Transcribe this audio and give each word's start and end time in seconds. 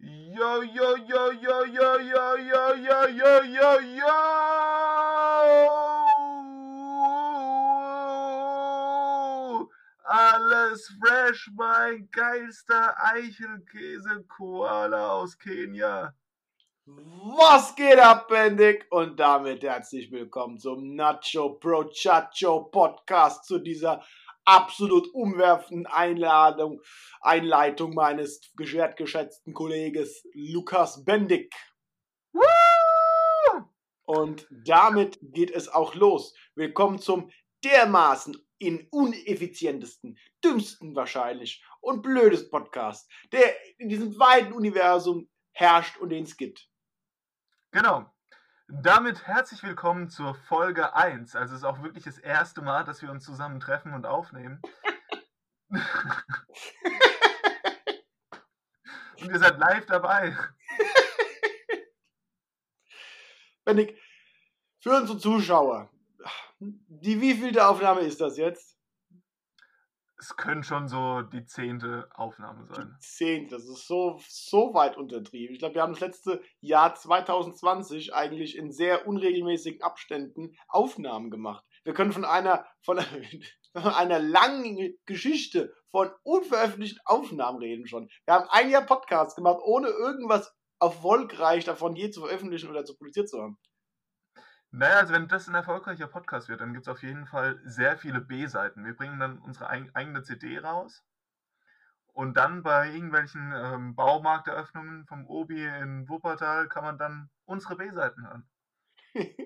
Yo, 0.00 0.62
yo, 0.62 0.96
yo, 0.96 1.30
yo, 1.30 1.64
yo, 1.64 1.64
yo, 1.64 2.36
yo, 2.36 2.74
yo, 2.74 3.06
yo, 3.06 3.42
yo, 3.42 3.78
yo! 3.78 4.14
Alles 10.04 10.88
fresh, 11.00 11.48
mein 11.56 12.08
geilster 12.10 12.94
Eichelkäse-Koala 12.98 15.12
aus 15.12 15.38
Kenia. 15.38 16.12
Was 16.86 17.74
geht 17.76 17.98
ab, 17.98 18.28
Bendig? 18.28 18.86
Und 18.90 19.18
damit 19.18 19.62
herzlich 19.62 20.10
willkommen 20.10 20.58
zum 20.58 20.94
Nacho 20.96 21.54
Pro 21.54 21.84
Chacho 21.84 22.64
Podcast 22.64 23.46
zu 23.46 23.58
dieser 23.58 24.02
absolut 24.44 25.12
umwerfenden 25.14 25.86
Einladung, 25.86 26.80
Einleitung 27.20 27.94
meines 27.94 28.40
geschätzten 28.56 29.54
Kollegen 29.54 30.06
Lukas 30.34 31.04
Bendig. 31.04 31.54
Und 34.06 34.46
damit 34.50 35.18
geht 35.22 35.50
es 35.50 35.68
auch 35.68 35.94
los. 35.94 36.34
Willkommen 36.54 36.98
zum 36.98 37.30
dermaßen 37.64 38.36
in 38.58 38.86
uneffizientesten, 38.90 40.18
dümmsten 40.44 40.94
wahrscheinlich 40.94 41.64
und 41.80 42.02
blödesten 42.02 42.50
Podcast, 42.50 43.10
der 43.32 43.54
in 43.78 43.88
diesem 43.88 44.18
weiten 44.18 44.52
Universum 44.52 45.28
herrscht 45.52 45.96
und 45.98 46.10
den 46.10 46.24
es 46.24 46.36
gibt. 46.36 46.68
Genau. 47.72 48.13
Damit 48.66 49.26
herzlich 49.26 49.62
willkommen 49.62 50.08
zur 50.08 50.34
Folge 50.34 50.94
1. 50.94 51.36
Also 51.36 51.54
es 51.54 51.60
ist 51.60 51.66
auch 51.66 51.82
wirklich 51.82 52.04
das 52.04 52.16
erste 52.16 52.62
Mal, 52.62 52.82
dass 52.84 53.02
wir 53.02 53.10
uns 53.10 53.22
zusammen 53.22 53.60
treffen 53.60 53.92
und 53.92 54.06
aufnehmen. 54.06 54.62
und 55.68 55.82
ihr 59.20 59.38
seid 59.38 59.58
live 59.58 59.84
dabei. 59.84 60.34
Wenn 63.66 63.78
ich 63.78 63.94
für 64.80 64.96
unsere 64.96 65.18
Zuschauer, 65.18 65.90
die 66.58 67.20
wievielte 67.20 67.68
Aufnahme 67.68 68.00
ist 68.00 68.22
das 68.22 68.38
jetzt? 68.38 68.73
Es 70.24 70.36
könnte 70.36 70.66
schon 70.66 70.88
so 70.88 71.20
die 71.20 71.44
zehnte 71.44 72.08
Aufnahme 72.14 72.64
sein. 72.64 72.96
Zehnte, 72.98 73.56
das 73.56 73.68
ist 73.68 73.86
so, 73.86 74.18
so 74.26 74.72
weit 74.72 74.96
untertrieben. 74.96 75.52
Ich 75.52 75.58
glaube, 75.58 75.74
wir 75.74 75.82
haben 75.82 75.92
das 75.92 76.00
letzte 76.00 76.42
Jahr 76.60 76.94
2020 76.94 78.14
eigentlich 78.14 78.56
in 78.56 78.72
sehr 78.72 79.06
unregelmäßigen 79.06 79.82
Abständen 79.82 80.56
Aufnahmen 80.66 81.30
gemacht. 81.30 81.62
Wir 81.82 81.92
können 81.92 82.12
von 82.12 82.24
einer, 82.24 82.64
von 82.80 82.98
einer 83.74 84.18
langen 84.18 84.96
Geschichte 85.04 85.74
von 85.90 86.10
unveröffentlichten 86.22 87.02
Aufnahmen 87.04 87.58
reden 87.58 87.86
schon. 87.86 88.08
Wir 88.24 88.34
haben 88.34 88.48
ein 88.48 88.70
Jahr 88.70 88.86
Podcast 88.86 89.36
gemacht, 89.36 89.60
ohne 89.62 89.88
irgendwas 89.88 90.54
erfolgreich 90.80 91.66
davon 91.66 91.96
je 91.96 92.08
zu 92.08 92.22
veröffentlichen 92.22 92.70
oder 92.70 92.86
zu 92.86 92.96
publiziert 92.96 93.28
zu 93.28 93.42
haben. 93.42 93.58
Naja, 94.76 94.96
also 94.96 95.12
wenn 95.14 95.28
das 95.28 95.46
ein 95.46 95.54
erfolgreicher 95.54 96.08
Podcast 96.08 96.48
wird, 96.48 96.60
dann 96.60 96.72
gibt 96.72 96.88
es 96.88 96.92
auf 96.92 97.04
jeden 97.04 97.26
Fall 97.26 97.60
sehr 97.64 97.96
viele 97.96 98.20
B-Seiten. 98.20 98.84
Wir 98.84 98.96
bringen 98.96 99.20
dann 99.20 99.38
unsere 99.38 99.68
eigene 99.68 100.24
CD 100.24 100.58
raus 100.58 101.04
und 102.12 102.36
dann 102.36 102.64
bei 102.64 102.92
irgendwelchen 102.92 103.52
ähm, 103.54 103.94
Baumarkteröffnungen 103.94 105.06
vom 105.06 105.28
Obi 105.28 105.64
in 105.64 106.08
Wuppertal 106.08 106.68
kann 106.68 106.82
man 106.82 106.98
dann 106.98 107.30
unsere 107.44 107.76
B-Seiten 107.76 108.26
hören. 108.26 108.48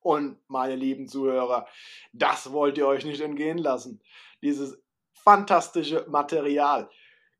und 0.00 0.38
meine 0.46 0.76
lieben 0.76 1.08
Zuhörer, 1.08 1.66
das 2.12 2.52
wollt 2.52 2.76
ihr 2.76 2.86
euch 2.86 3.06
nicht 3.06 3.22
entgehen 3.22 3.56
lassen. 3.56 4.02
Dieses 4.42 4.78
fantastische 5.14 6.04
Material, 6.10 6.90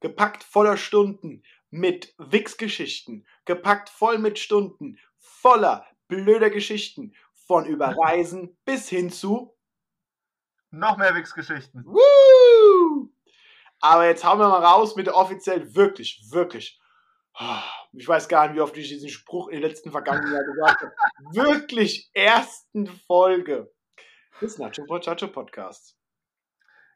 gepackt 0.00 0.42
voller 0.42 0.78
Stunden 0.78 1.42
mit 1.68 2.14
Wix-Geschichten, 2.16 3.26
gepackt 3.44 3.90
voll 3.90 4.16
mit 4.16 4.38
Stunden 4.38 4.98
voller 5.18 5.86
blöder 6.10 6.50
Geschichten. 6.50 7.14
Von 7.46 7.64
über 7.64 7.96
Reisen 7.98 8.56
bis 8.64 8.88
hin 8.88 9.10
zu 9.10 9.56
noch 10.70 10.96
mehr 10.96 11.14
Wix-Geschichten. 11.14 11.84
Aber 13.80 14.06
jetzt 14.06 14.24
hauen 14.24 14.38
wir 14.38 14.48
mal 14.48 14.64
raus 14.64 14.94
mit 14.96 15.06
der 15.06 15.16
offiziell 15.16 15.74
wirklich, 15.74 16.22
wirklich. 16.30 16.80
Ich 17.92 18.06
weiß 18.06 18.28
gar 18.28 18.46
nicht, 18.46 18.56
wie 18.56 18.60
oft 18.60 18.76
ich 18.76 18.88
diesen 18.88 19.08
Spruch 19.08 19.48
in 19.48 19.60
den 19.60 19.68
letzten 19.68 19.90
vergangenen 19.90 20.32
Jahren 20.32 20.46
gesagt 20.46 20.82
habe. 20.82 20.92
wirklich 21.32 22.10
ersten 22.12 22.86
Folge 22.86 23.72
des 24.40 24.58
Nacho 24.58 24.84
Pochacho 24.84 25.28
Podcasts. 25.28 25.96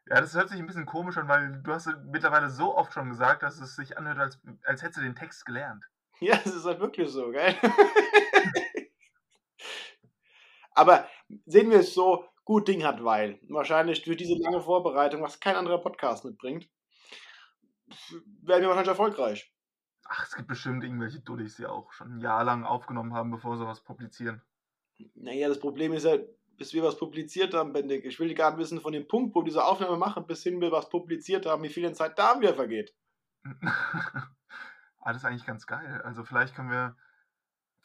Ja, 0.07 0.21
das 0.21 0.35
hört 0.35 0.49
sich 0.49 0.59
ein 0.59 0.67
bisschen 0.67 0.85
komisch 0.85 1.17
an, 1.17 1.27
weil 1.27 1.61
du 1.63 1.71
hast 1.71 1.89
mittlerweile 2.05 2.49
so 2.49 2.75
oft 2.75 2.93
schon 2.93 3.09
gesagt, 3.09 3.41
dass 3.41 3.59
es 3.59 3.75
sich 3.75 3.97
anhört, 3.97 4.19
als, 4.19 4.39
als 4.63 4.83
hättest 4.83 4.99
du 4.99 5.01
den 5.01 5.15
Text 5.15 5.45
gelernt. 5.45 5.83
Ja, 6.19 6.39
es 6.45 6.53
ist 6.53 6.65
halt 6.65 6.79
wirklich 6.79 7.09
so, 7.09 7.31
gell? 7.31 7.55
Aber 10.75 11.07
sehen 11.45 11.71
wir 11.71 11.79
es 11.79 11.93
so, 11.93 12.25
gut 12.43 12.67
Ding 12.67 12.83
hat 12.83 13.03
weil. 13.03 13.39
Wahrscheinlich 13.49 14.03
durch 14.03 14.17
diese 14.17 14.35
lange 14.35 14.61
Vorbereitung, 14.61 15.21
was 15.21 15.39
kein 15.39 15.55
anderer 15.55 15.79
Podcast 15.79 16.23
mitbringt, 16.25 16.69
werden 18.41 18.61
wir 18.61 18.67
wahrscheinlich 18.67 18.89
erfolgreich. 18.89 19.51
Ach, 20.07 20.23
es 20.23 20.35
gibt 20.35 20.47
bestimmt 20.47 20.83
irgendwelche 20.83 21.19
Dullis, 21.21 21.55
die 21.55 21.65
auch 21.65 21.91
schon 21.91 22.17
ein 22.17 22.19
Jahr 22.19 22.43
lang 22.43 22.63
aufgenommen 22.63 23.13
haben, 23.13 23.31
bevor 23.31 23.57
sie 23.57 23.65
was 23.65 23.83
publizieren. 23.83 24.41
Naja, 25.15 25.49
das 25.49 25.59
Problem 25.59 25.93
ist 25.93 26.03
ja, 26.03 26.17
bis 26.57 26.73
wir 26.73 26.83
was 26.83 26.97
publiziert 26.97 27.53
haben, 27.53 27.73
Bendig. 27.73 28.05
Ich 28.05 28.19
will 28.19 28.33
gar 28.33 28.51
nicht 28.51 28.59
wissen, 28.59 28.81
von 28.81 28.93
dem 28.93 29.07
Punkt, 29.07 29.35
wo 29.35 29.41
wir 29.41 29.45
diese 29.45 29.65
Aufnahme 29.65 29.97
machen, 29.97 30.27
bis 30.27 30.43
hin 30.43 30.61
wir 30.61 30.71
was 30.71 30.89
publiziert 30.89 31.45
haben, 31.45 31.63
wie 31.63 31.69
viel 31.69 31.91
Zeit 31.93 32.19
da 32.19 32.39
wieder 32.39 32.53
vergeht. 32.53 32.93
Alles 34.99 35.25
eigentlich 35.25 35.45
ganz 35.45 35.65
geil. 35.65 36.01
Also 36.03 36.23
vielleicht 36.23 36.55
können 36.55 36.69
wir 36.69 36.95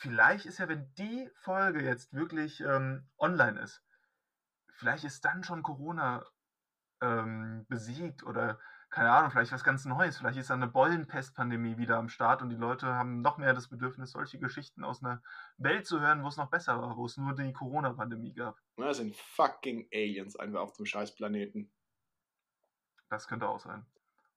vielleicht 0.01 0.47
ist 0.47 0.59
ja, 0.59 0.69
wenn 0.69 0.93
die 0.95 1.31
Folge 1.35 1.83
jetzt 1.83 2.13
wirklich 2.15 2.61
ähm, 2.61 3.07
online 3.19 3.61
ist, 3.61 3.85
vielleicht 4.73 5.05
ist 5.05 5.25
dann 5.25 5.45
schon 5.45 5.63
Corona 5.63 6.25
ähm, 7.03 7.67
besiegt 7.69 8.23
oder 8.25 8.59
keine 8.89 9.13
Ahnung, 9.13 9.31
vielleicht 9.31 9.53
was 9.53 9.63
ganz 9.63 9.85
Neues. 9.85 10.19
Vielleicht 10.19 10.39
ist 10.39 10.51
dann 10.51 10.63
eine 10.63 10.73
Bollenpestpandemie 10.73 11.77
wieder 11.77 11.97
am 11.97 12.09
Start 12.09 12.43
und 12.43 12.49
die 12.49 12.57
Leute 12.57 12.87
haben 12.87 13.21
noch 13.21 13.39
mehr 13.39 13.55
das 13.55 13.69
Bedürfnis, 13.69 14.11
solche 14.11 14.41
Geschichten 14.41 14.83
aus 14.83 15.05
einer 15.05 15.23
Welt 15.59 15.87
zu 15.87 16.01
hören, 16.01 16.25
wo 16.25 16.29
es 16.29 16.37
noch 16.37 16.51
besser 16.51 16.81
war, 16.81 16.97
wo 16.97 17.07
es 17.07 17.17
nur 17.17 17.35
die 17.35 17.53
Corona-Pandemie 17.53 18.35
gab. 18.35 18.59
Das 18.77 18.97
sind 18.97 19.15
fucking 19.15 19.87
Aliens 19.93 20.35
einfach 20.35 20.61
auf 20.61 20.73
dem 20.73 20.87
Scheißplaneten. 20.87 21.71
Das 23.11 23.29
könnte 23.29 23.49
auch 23.49 23.61
sein. 23.61 23.87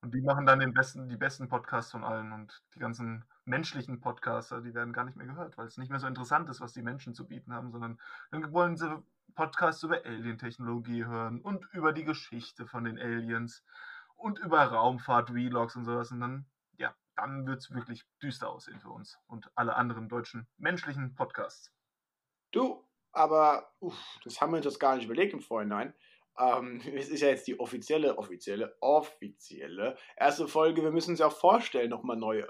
Und 0.02 0.14
die 0.14 0.22
machen 0.22 0.46
dann 0.46 0.60
den 0.60 0.74
besten, 0.74 1.10
die 1.10 1.18
besten 1.18 1.48
Podcasts 1.48 1.92
von 1.92 2.04
allen 2.04 2.32
und 2.34 2.64
die 2.76 2.80
ganzen 2.80 3.26
menschlichen 3.46 4.00
Podcaster, 4.00 4.62
die 4.62 4.74
werden 4.74 4.94
gar 4.94 5.06
nicht 5.06 5.18
mehr 5.18 5.28
gehört, 5.28 5.58
weil 5.58 5.68
es 5.68 5.78
nicht 5.78 5.90
mehr 5.90 6.00
so 6.00 6.08
interessant 6.08 6.50
ist, 6.50 6.62
was 6.62 6.74
die 6.74 6.82
Menschen 6.82 7.14
zu 7.14 7.28
bieten 7.28 7.54
haben, 7.54 7.72
sondern 7.72 8.00
dann 8.32 8.52
wollen 8.54 8.78
sie 8.78 9.04
Podcasts 9.36 9.84
über 9.84 10.06
Alien-Technologie 10.06 11.06
hören 11.06 11.42
und 11.42 11.66
über 11.74 11.92
die 11.92 12.04
Geschichte 12.04 12.68
von 12.68 12.84
den 12.84 13.00
Aliens 13.00 13.64
und 14.16 14.40
über 14.40 14.64
Raumfahrt-Vlogs 14.64 15.76
und 15.76 15.86
sowas. 15.86 16.12
Und 16.12 16.22
dann, 16.22 16.46
ja, 16.78 16.96
dann 17.16 17.46
wird 17.48 17.60
es 17.60 17.72
wirklich 17.72 18.06
düster 18.22 18.50
aussehen 18.50 18.80
für 18.80 18.90
uns 18.90 19.18
und 19.28 19.52
alle 19.56 19.76
anderen 19.76 20.08
deutschen 20.08 20.48
menschlichen 20.58 21.16
Podcasts. 21.16 21.74
Du, 22.52 22.88
aber 23.12 23.72
uff, 23.80 24.20
das 24.24 24.40
haben 24.40 24.52
wir 24.52 24.58
uns 24.58 24.66
das 24.66 24.80
gar 24.80 24.96
nicht 24.96 25.06
überlegt 25.06 25.34
im 25.34 25.42
Vorhinein. 25.42 25.94
Ähm, 26.38 26.82
es 26.96 27.10
ist 27.10 27.22
ja 27.22 27.30
jetzt 27.30 27.48
die 27.48 27.60
offizielle, 27.60 28.18
offizielle, 28.18 28.76
offizielle 28.80 29.98
erste 30.16 30.48
Folge. 30.48 30.84
Wir 30.84 30.92
müssen 30.92 31.12
uns 31.12 31.20
ja 31.20 31.28
auch 31.28 31.38
vorstellen, 31.38 31.90
nochmal 31.90 32.18
neue. 32.18 32.48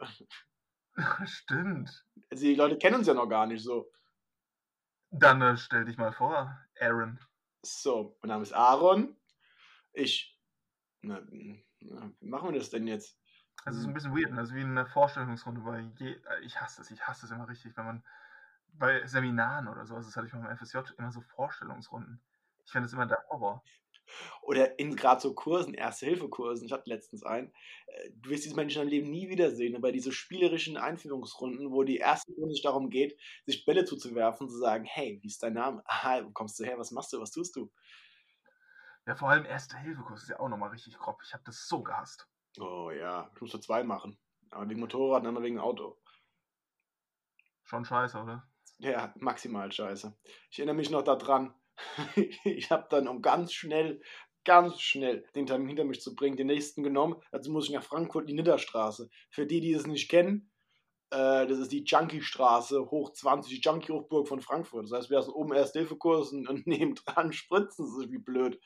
Stimmt. 1.26 2.06
Also 2.30 2.44
die 2.44 2.56
Leute 2.56 2.78
kennen 2.78 2.98
uns 2.98 3.08
ja 3.08 3.14
noch 3.14 3.28
gar 3.28 3.46
nicht 3.46 3.64
so. 3.64 3.92
Dann 5.12 5.42
äh, 5.42 5.58
stell 5.58 5.86
dich 5.86 5.98
mal 5.98 6.12
vor, 6.12 6.60
Aaron. 6.80 7.20
So, 7.62 8.18
mein 8.22 8.30
Name 8.30 8.44
ist 8.44 8.54
Aaron. 8.54 9.16
Ich. 9.94 10.40
Na, 11.02 11.22
na, 11.80 12.12
wie 12.20 12.30
machen 12.30 12.52
wir 12.52 12.60
das 12.60 12.70
denn 12.70 12.88
jetzt? 12.88 13.20
Also, 13.66 13.78
es 13.78 13.84
ist 13.84 13.88
ein 13.88 13.94
bisschen 13.94 14.16
weird, 14.16 14.32
also 14.38 14.56
wie 14.56 14.62
in 14.62 14.72
einer 14.72 14.86
Vorstellungsrunde, 14.86 15.64
weil 15.64 15.92
je, 15.98 16.20
ich 16.42 16.60
hasse 16.60 16.82
es, 16.82 16.92
ich 16.92 17.02
hasse 17.08 17.26
es 17.26 17.32
immer 17.32 17.48
richtig, 17.48 17.78
wenn 17.78 17.86
man 17.86 18.04
bei 18.74 19.06
Seminaren 19.06 19.68
oder 19.68 19.86
sowas, 19.86 20.06
das 20.06 20.16
hatte 20.18 20.28
ich 20.28 20.34
mal 20.34 20.50
im 20.50 20.58
FSJ, 20.58 20.80
immer 20.98 21.12
so 21.12 21.22
Vorstellungsrunden. 21.22 22.22
Ich 22.66 22.72
finde 22.72 22.88
es 22.88 22.94
immer 22.94 23.06
der 23.06 23.24
Horror. 23.30 23.64
Oder 24.42 24.78
in 24.80 24.96
gerade 24.96 25.22
so 25.22 25.34
Kursen, 25.34 25.74
Erste-Hilfe-Kursen, 25.74 26.66
ich 26.66 26.72
hatte 26.72 26.90
letztens 26.90 27.24
einen, 27.24 27.54
äh, 27.88 28.10
du 28.16 28.30
wirst 28.30 28.46
diese 28.46 28.56
Menschen 28.56 28.82
in 28.82 28.88
deinem 28.88 28.92
Leben 28.92 29.12
nie 29.12 29.30
wiedersehen, 29.30 29.76
aber 29.76 29.92
diese 29.92 30.12
spielerischen 30.12 30.78
Einführungsrunden, 30.78 31.72
wo 31.72 31.84
die 31.84 31.98
erste 31.98 32.34
Runde 32.34 32.54
sich 32.54 32.64
darum 32.64 32.90
geht, 32.90 33.18
sich 33.46 33.66
Bälle 33.66 33.86
zuzuwerfen, 33.86 34.50
zu 34.50 34.58
sagen, 34.58 34.84
hey, 34.86 35.20
wie 35.22 35.28
ist 35.28 35.42
dein 35.42 35.54
Name? 35.54 35.84
Aha, 35.86 36.26
wo 36.26 36.32
kommst 36.32 36.60
du 36.60 36.66
her? 36.66 36.78
Was 36.78 36.92
machst 36.92 37.14
du? 37.14 37.22
Was 37.22 37.32
tust 37.32 37.56
du? 37.56 37.72
Ja, 39.06 39.16
vor 39.16 39.30
allem 39.30 39.46
Erste-Hilfe-Kurs 39.46 40.24
ist 40.24 40.30
ja 40.30 40.40
auch 40.40 40.50
nochmal 40.50 40.70
richtig 40.70 40.98
grob. 40.98 41.20
Ich 41.26 41.34
habe 41.34 41.44
das 41.46 41.68
so 41.68 41.84
gehasst. 41.84 42.28
Oh 42.60 42.92
ja, 42.92 43.32
ich 43.34 43.42
musste 43.42 43.60
zwei 43.60 43.84
machen. 43.84 44.18
Aber 44.52 44.70
wegen 44.70 44.80
Motorrad 44.80 45.24
und 45.24 45.28
einmal 45.28 45.44
wegen 45.44 45.60
Auto. 45.60 45.98
Schon 47.64 47.86
scheiße, 47.86 48.22
oder? 48.22 48.48
Ja, 48.78 49.14
maximal 49.18 49.72
scheiße. 49.72 50.16
Ich 50.52 50.60
erinnere 50.60 50.76
mich 50.76 50.90
noch 50.90 51.04
daran, 51.04 51.54
ich 52.46 52.72
habe 52.72 52.88
dann, 52.90 53.08
um 53.08 53.22
ganz 53.22 53.54
schnell, 53.54 54.02
ganz 54.46 54.80
schnell 54.82 55.26
den 55.36 55.46
Termin 55.46 55.70
hinter 55.70 55.86
mich 55.86 56.02
zu 56.02 56.16
bringen, 56.16 56.38
den 56.38 56.48
nächsten 56.48 56.84
genommen. 56.84 57.16
Also 57.32 57.52
muss 57.52 57.66
ich 57.68 57.74
nach 57.74 57.84
Frankfurt 57.84 58.30
die 58.30 58.34
Nidderstraße. 58.34 59.10
Für 59.30 59.46
die, 59.46 59.62
die 59.62 59.74
es 59.74 59.88
nicht 59.88 60.10
kennen, 60.10 60.50
Äh, 61.12 61.48
das 61.48 61.60
ist 61.60 61.72
die 61.72 61.84
Junkie-Straße, 61.86 62.90
hoch 62.92 63.12
20, 63.14 63.54
die 63.54 63.62
Junkie-Hochburg 63.62 64.28
von 64.28 64.42
Frankfurt. 64.42 64.86
Das 64.86 64.92
heißt, 64.94 65.10
wir 65.12 65.20
haben 65.20 65.30
oben 65.30 65.54
Ersthilfekurs 65.54 66.32
und, 66.34 66.50
und 66.50 66.68
neben 66.68 66.96
dran 66.96 67.32
spritzen. 67.34 67.86
Ist 67.88 68.12
wie 68.12 68.18
blöd. 68.20 68.60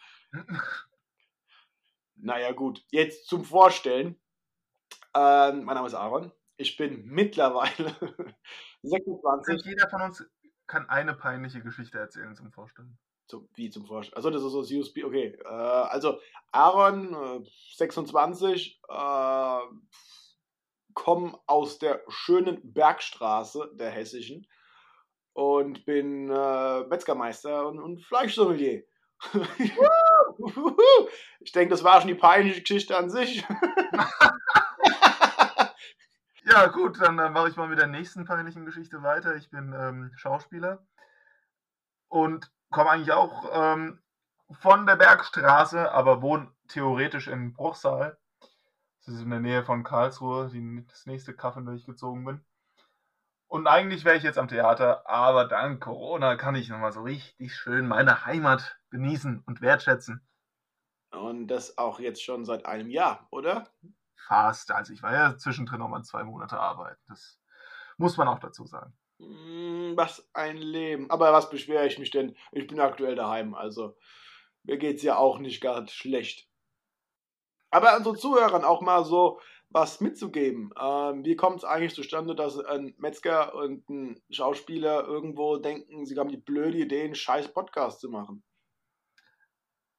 naja, 2.16 2.52
gut. 2.52 2.84
Jetzt 2.92 3.28
zum 3.28 3.44
Vorstellen. 3.44 4.20
Ähm, 5.16 5.64
mein 5.64 5.76
Name 5.76 5.88
ist 5.88 5.94
Aaron. 5.94 6.32
Ich 6.58 6.78
bin 6.78 7.06
mittlerweile 7.06 7.96
26. 8.84 9.66
Jeder 9.66 9.90
von 9.90 10.02
uns 10.04 10.24
kann 10.68 10.90
eine 10.90 11.14
peinliche 11.14 11.62
Geschichte 11.62 11.98
erzählen 11.98 12.36
zum 12.36 12.52
Vorstellen. 12.52 12.98
Zum, 13.28 13.50
wie 13.56 13.70
zum 13.70 13.86
Vorstellen? 13.86 14.18
Also 14.18 14.30
das 14.30 14.44
ist 14.44 14.52
so 14.52 14.62
das 14.62 14.72
USB. 14.72 15.04
Okay. 15.04 15.38
Äh, 15.44 15.48
also 15.48 16.20
Aaron, 16.52 17.14
äh, 17.14 17.50
26, 17.76 18.82
äh, 18.88 19.60
komme 20.94 21.38
aus 21.46 21.80
der 21.80 22.04
schönen 22.08 22.74
Bergstraße 22.74 23.72
der 23.76 23.92
Hessischen 23.92 24.48
und 25.34 25.86
bin 25.86 26.30
äh, 26.30 26.84
Metzgermeister 26.86 27.68
und, 27.68 27.80
und 27.80 28.04
Fleischsommelier. 28.04 28.84
ich 31.40 31.52
denke, 31.52 31.70
das 31.70 31.84
war 31.84 32.00
schon 32.02 32.08
die 32.08 32.16
peinliche 32.16 32.62
Geschichte 32.62 32.98
an 32.98 33.10
sich. 33.10 33.44
ja, 36.48 36.68
gut, 36.68 37.02
dann 37.02 37.20
äh, 37.20 37.30
mache 37.30 37.50
ich 37.50 37.58
mal 37.58 37.68
mit 37.68 37.78
der 37.78 37.88
nächsten 37.88 38.24
peinlichen 38.24 38.66
Geschichte 38.66 39.04
weiter. 39.04 39.36
Ich 39.36 39.50
bin 39.50 39.74
ähm, 39.78 40.12
Schauspieler 40.16 40.86
und 42.08 42.50
komme 42.72 42.90
eigentlich 42.90 43.12
auch 43.12 43.50
ähm, 43.52 44.00
von 44.62 44.88
der 44.88 44.96
Bergstraße, 44.96 45.92
aber 45.92 46.22
wohne 46.22 46.50
theoretisch 46.70 47.28
im 47.28 47.54
Bruchsal. 47.54 48.18
Das 49.06 49.16
ist 49.16 49.24
in 49.24 49.30
der 49.30 49.42
Nähe 49.42 49.66
von 49.66 49.84
Karlsruhe, 49.84 50.50
die, 50.50 50.86
das 50.88 51.06
nächste 51.06 51.34
Kaffee, 51.34 51.60
in 51.60 51.66
das 51.66 51.76
ich 51.76 51.86
gezogen 51.86 52.24
bin. 52.24 52.46
Und 53.48 53.68
eigentlich 53.68 54.06
wäre 54.06 54.16
ich 54.16 54.24
jetzt 54.24 54.38
am 54.38 54.48
Theater, 54.48 55.08
aber 55.10 55.46
dank 55.46 55.82
Corona 55.84 56.36
kann 56.36 56.56
ich 56.56 56.70
nochmal 56.70 56.94
so 56.94 57.02
richtig 57.02 57.56
schön 57.56 57.88
meine 57.88 58.26
Heimat 58.26 58.78
genießen 58.92 59.44
und 59.46 59.62
wertschätzen. 59.62 60.26
Und 61.12 61.48
das 61.48 61.78
auch 61.78 62.00
jetzt 62.00 62.24
schon 62.24 62.46
seit 62.46 62.66
einem 62.66 62.90
Jahr, 62.90 63.28
oder? 63.32 63.70
Fast. 64.28 64.72
Also 64.72 64.94
ich 64.94 65.02
war 65.02 65.14
ja 65.14 65.38
zwischendrin 65.38 65.80
nochmal 65.80 66.04
zwei 66.04 66.24
Monate 66.24 66.60
arbeiten. 66.60 67.02
Das 67.08 67.40
muss 67.98 68.18
man 68.18 68.28
auch 68.28 68.40
dazu 68.40 68.66
sagen. 68.66 68.94
Hm, 69.20 69.94
was 69.96 70.28
ein 70.34 70.58
Leben. 70.58 71.10
Aber 71.10 71.34
was 71.34 71.50
beschwere 71.50 71.88
ich 71.88 71.98
mich 72.00 72.12
denn? 72.12 72.36
Ich 72.52 72.68
bin 72.68 72.80
aktuell 72.80 73.16
daheim, 73.16 73.56
also 73.56 73.98
mir 74.64 74.78
geht 74.78 74.98
es 74.98 75.04
ja 75.04 75.18
auch 75.18 75.40
nicht 75.40 75.62
ganz 75.62 75.92
schlecht 75.92 76.48
aber 77.70 77.98
unseren 77.98 78.18
Zuhörern 78.18 78.64
auch 78.64 78.82
mal 78.82 79.04
so 79.04 79.40
was 79.70 80.00
mitzugeben. 80.00 80.72
Ähm, 80.80 81.26
wie 81.26 81.36
kommt 81.36 81.58
es 81.58 81.66
eigentlich 81.66 81.94
zustande, 81.94 82.36
dass 82.36 82.58
ein 82.58 82.94
Metzger 82.98 83.54
und 83.54 83.88
ein 83.90 84.22
Schauspieler 84.30 85.04
irgendwo 85.04 85.58
denken, 85.58 86.06
sie 86.06 86.18
haben 86.18 86.30
die 86.30 86.38
blöde 86.38 86.78
Idee, 86.78 87.04
einen 87.04 87.16
scheiß 87.16 87.54
Podcast 87.54 88.00
zu 88.00 88.10
machen? 88.10 88.44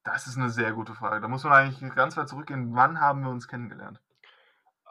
Das 0.03 0.25
ist 0.25 0.37
eine 0.37 0.49
sehr 0.49 0.73
gute 0.73 0.95
Frage. 0.95 1.21
Da 1.21 1.27
muss 1.27 1.43
man 1.43 1.53
eigentlich 1.53 1.93
ganz 1.93 2.17
weit 2.17 2.29
zurückgehen. 2.29 2.73
Wann 2.73 2.99
haben 2.99 3.21
wir 3.21 3.29
uns 3.29 3.47
kennengelernt? 3.47 4.01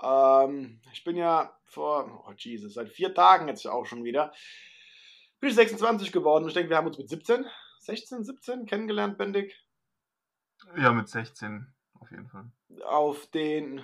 Ähm, 0.03 0.81
ich 0.93 1.05
bin 1.05 1.17
ja 1.17 1.57
vor, 1.65 2.25
oh 2.27 2.33
Jesus, 2.37 2.75
seit 2.75 2.89
vier 2.89 3.15
Tagen 3.15 3.49
jetzt 3.49 3.67
auch 3.67 3.87
schon 3.87 4.05
wieder, 4.05 4.33
bin 5.41 5.51
ich 5.51 5.57
26 5.57 6.13
geworden. 6.13 6.49
Ich 6.49 6.55
denke, 6.55 6.71
wir 6.71 6.77
haben 6.77 6.87
uns 6.87 6.99
mit 6.99 7.09
17, 7.09 7.45
16, 7.81 8.25
17 8.25 8.67
kennengelernt, 8.67 9.19
Bendig. 9.19 9.65
Ja, 10.77 10.93
mit 10.93 11.09
16 11.09 11.73
auf 12.01 12.11
jeden 12.11 12.29
Fall. 12.29 12.51
Auf 12.85 13.27
den 13.27 13.83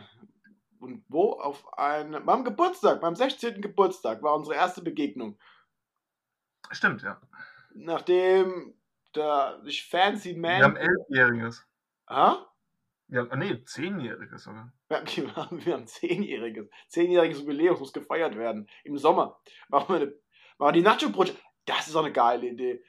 und 0.80 1.04
wo? 1.08 1.32
Auf 1.32 1.78
einem, 1.78 2.26
beim 2.26 2.44
Geburtstag, 2.44 3.00
beim 3.00 3.16
16. 3.16 3.62
Geburtstag 3.62 4.22
war 4.22 4.34
unsere 4.34 4.56
erste 4.56 4.82
Begegnung. 4.82 5.38
Stimmt, 6.70 7.02
ja. 7.02 7.20
Nachdem 7.74 8.74
der 9.14 9.60
ich 9.64 9.88
Fancy 9.88 10.34
Man. 10.34 10.58
Wir 10.58 10.64
haben 10.64 10.76
elfjähriges. 10.76 11.66
Ha? 12.08 12.46
Ja, 13.08 13.36
nee, 13.36 13.62
zehnjähriges 13.64 14.44
sogar. 14.44 14.72
Wir 15.16 15.36
haben, 15.36 15.64
haben 15.66 15.86
zehnjähriges. 15.86 16.68
Zehnjähriges 16.88 17.40
Jubiläum 17.40 17.78
muss 17.78 17.92
gefeiert 17.92 18.36
werden. 18.36 18.68
Im 18.84 18.96
Sommer. 18.98 19.40
Machen 19.68 19.94
wir, 19.94 20.02
eine, 20.02 20.14
machen 20.58 20.74
die 20.74 20.82
Nacho-Brot. 20.82 21.34
Das 21.64 21.88
ist 21.88 21.96
auch 21.96 22.04
eine 22.04 22.12
geile 22.12 22.46
Idee. 22.46 22.82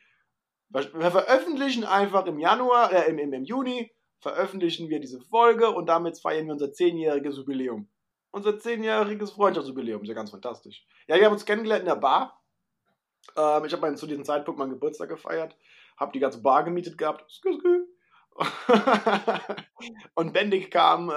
Wir 0.69 1.11
veröffentlichen 1.11 1.83
einfach 1.83 2.25
im 2.25 2.39
Januar, 2.39 2.91
äh, 2.91 3.09
im, 3.09 3.19
im, 3.19 3.33
im 3.33 3.43
Juni 3.43 3.91
veröffentlichen 4.19 4.89
wir 4.89 4.99
diese 4.99 5.21
Folge 5.21 5.69
und 5.69 5.87
damit 5.87 6.19
feiern 6.19 6.47
wir 6.47 6.53
unser 6.53 6.73
zehnjähriges 6.73 7.37
Jubiläum. 7.37 7.87
Unser 8.31 8.59
zehnjähriges 8.59 9.31
Freundschaftsjubiläum. 9.31 10.01
Ist 10.01 10.09
ja 10.09 10.15
ganz 10.15 10.31
fantastisch. 10.31 10.85
Ja, 11.07 11.15
wir 11.15 11.25
haben 11.25 11.33
uns 11.33 11.45
kennengelernt 11.45 11.83
in 11.83 11.89
der 11.89 11.95
Bar. 11.95 12.41
Ähm, 13.37 13.65
ich 13.65 13.73
habe 13.73 13.95
zu 13.95 14.07
diesem 14.07 14.25
Zeitpunkt 14.25 14.59
meinen 14.59 14.71
Geburtstag 14.71 15.09
gefeiert. 15.09 15.55
Habe 15.97 16.11
die 16.11 16.19
ganze 16.19 16.41
Bar 16.41 16.63
gemietet 16.63 16.97
gehabt. 16.97 17.23
und 20.15 20.33
Bendig 20.33 20.69
kam, 20.69 21.09
äh, 21.09 21.13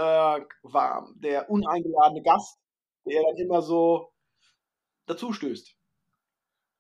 war 0.62 1.11
der 1.17 1.50
uneingeladene 1.50 2.23
Gast, 2.23 2.61
der 3.05 3.23
dann 3.23 3.37
immer 3.37 3.62
so 3.62 4.12
dazu 5.06 5.32
stößt. 5.32 5.75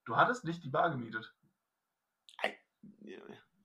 Du 0.04 0.16
hattest 0.16 0.44
nicht 0.44 0.62
die 0.64 0.70
Bar 0.70 0.90
gemietet. 0.90 1.34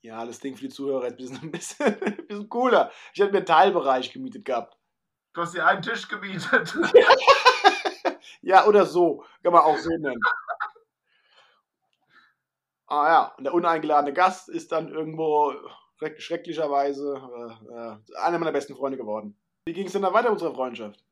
Ja, 0.04 0.25
das 0.25 0.40
Ding 0.40 0.58
für 0.58 0.64
die 0.64 0.70
Zuhörer 0.70 1.08
ist 1.08 1.14
ein 1.14 1.18
bisschen, 1.18 1.38
ein 1.44 1.52
bisschen, 1.52 1.86
ein 1.86 2.28
bisschen 2.28 2.50
cooler. 2.50 2.92
Ich 3.14 3.22
hätte 3.22 3.31
mir 3.31 3.38
einen 3.38 3.46
Teilbereich 3.46 4.12
gemietet 4.12 4.44
gehabt. 4.44 4.78
Du 5.34 5.42
hast 5.42 5.54
dir 5.54 5.66
einen 5.66 5.81
Tisch 5.81 6.08
gemietet. 6.10 6.78
ja, 8.42 8.68
oder 8.68 8.86
so. 8.86 9.26
Kann 9.42 9.54
man 9.54 9.62
auch 9.64 9.78
so 9.78 9.90
nennen. 9.90 10.19
Ah 12.88 13.08
ja, 13.08 13.34
und 13.38 13.46
der 13.46 13.54
uneingeladene 13.54 14.14
Gast 14.14 14.50
ist 14.50 14.74
dann 14.74 14.90
irgendwo 14.90 15.56
schrecklicherweise 15.98 17.16
äh, 17.16 17.74
äh, 17.74 18.18
einer 18.18 18.40
meiner 18.40 18.51
besten 18.51 18.75
Freunde 18.75 18.98
geworden. 18.98 19.38
Wie 19.66 19.74
ging 19.74 19.88
es 19.88 19.94
denn 19.94 20.01
dann 20.01 20.13
weiter 20.13 20.30
mit 20.30 20.34
unserer 20.34 20.56
Freundschaft? 20.56 21.04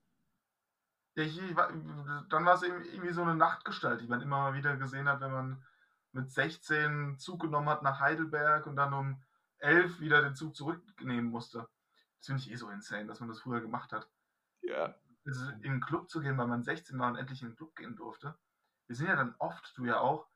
Ich, 1.16 1.38
ich, 1.38 1.56
dann 1.56 2.46
war 2.46 2.56
es 2.56 2.64
irgendwie 2.64 3.12
so 3.12 3.22
eine 3.22 3.36
Nachtgestalt, 3.36 4.02
die 4.02 4.08
man 4.08 4.22
immer 4.22 4.38
mal 4.38 4.54
wieder 4.54 4.78
gesehen 4.78 5.10
hat, 5.10 5.22
wenn 5.22 5.32
man 5.32 5.66
mit 6.14 6.32
16 6.32 7.18
Zug 7.20 7.42
genommen 7.42 7.70
hat 7.70 7.84
nach 7.84 8.00
Heidelberg 8.00 8.66
und 8.66 8.76
dann 8.76 8.94
um 8.94 9.22
11 9.60 10.00
wieder 10.00 10.22
den 10.22 10.36
Zug 10.36 10.56
zurücknehmen 10.56 11.30
musste. 11.30 11.68
Das 12.20 12.28
finde 12.28 12.42
ich 12.42 12.52
eh 12.52 12.56
so 12.56 12.70
insane, 12.70 13.08
dass 13.08 13.20
man 13.20 13.30
das 13.30 13.40
früher 13.40 13.62
gemacht 13.62 13.92
hat. 13.92 14.10
Ja. 14.62 14.96
Also 15.26 15.50
in 15.50 15.74
den 15.74 15.82
Club 15.82 16.10
zu 16.10 16.22
gehen, 16.22 16.38
weil 16.38 16.48
man 16.48 16.64
16 16.64 16.98
war 16.98 17.10
und 17.10 17.18
endlich 17.18 17.42
in 17.42 17.50
den 17.50 17.56
Club 17.56 17.76
gehen 17.76 17.96
durfte. 17.96 18.38
Wir 18.88 18.96
sind 18.96 19.08
ja 19.08 19.16
dann 19.16 19.36
oft, 19.38 19.78
du 19.78 19.86
ja 19.86 20.00
auch, 20.00 20.28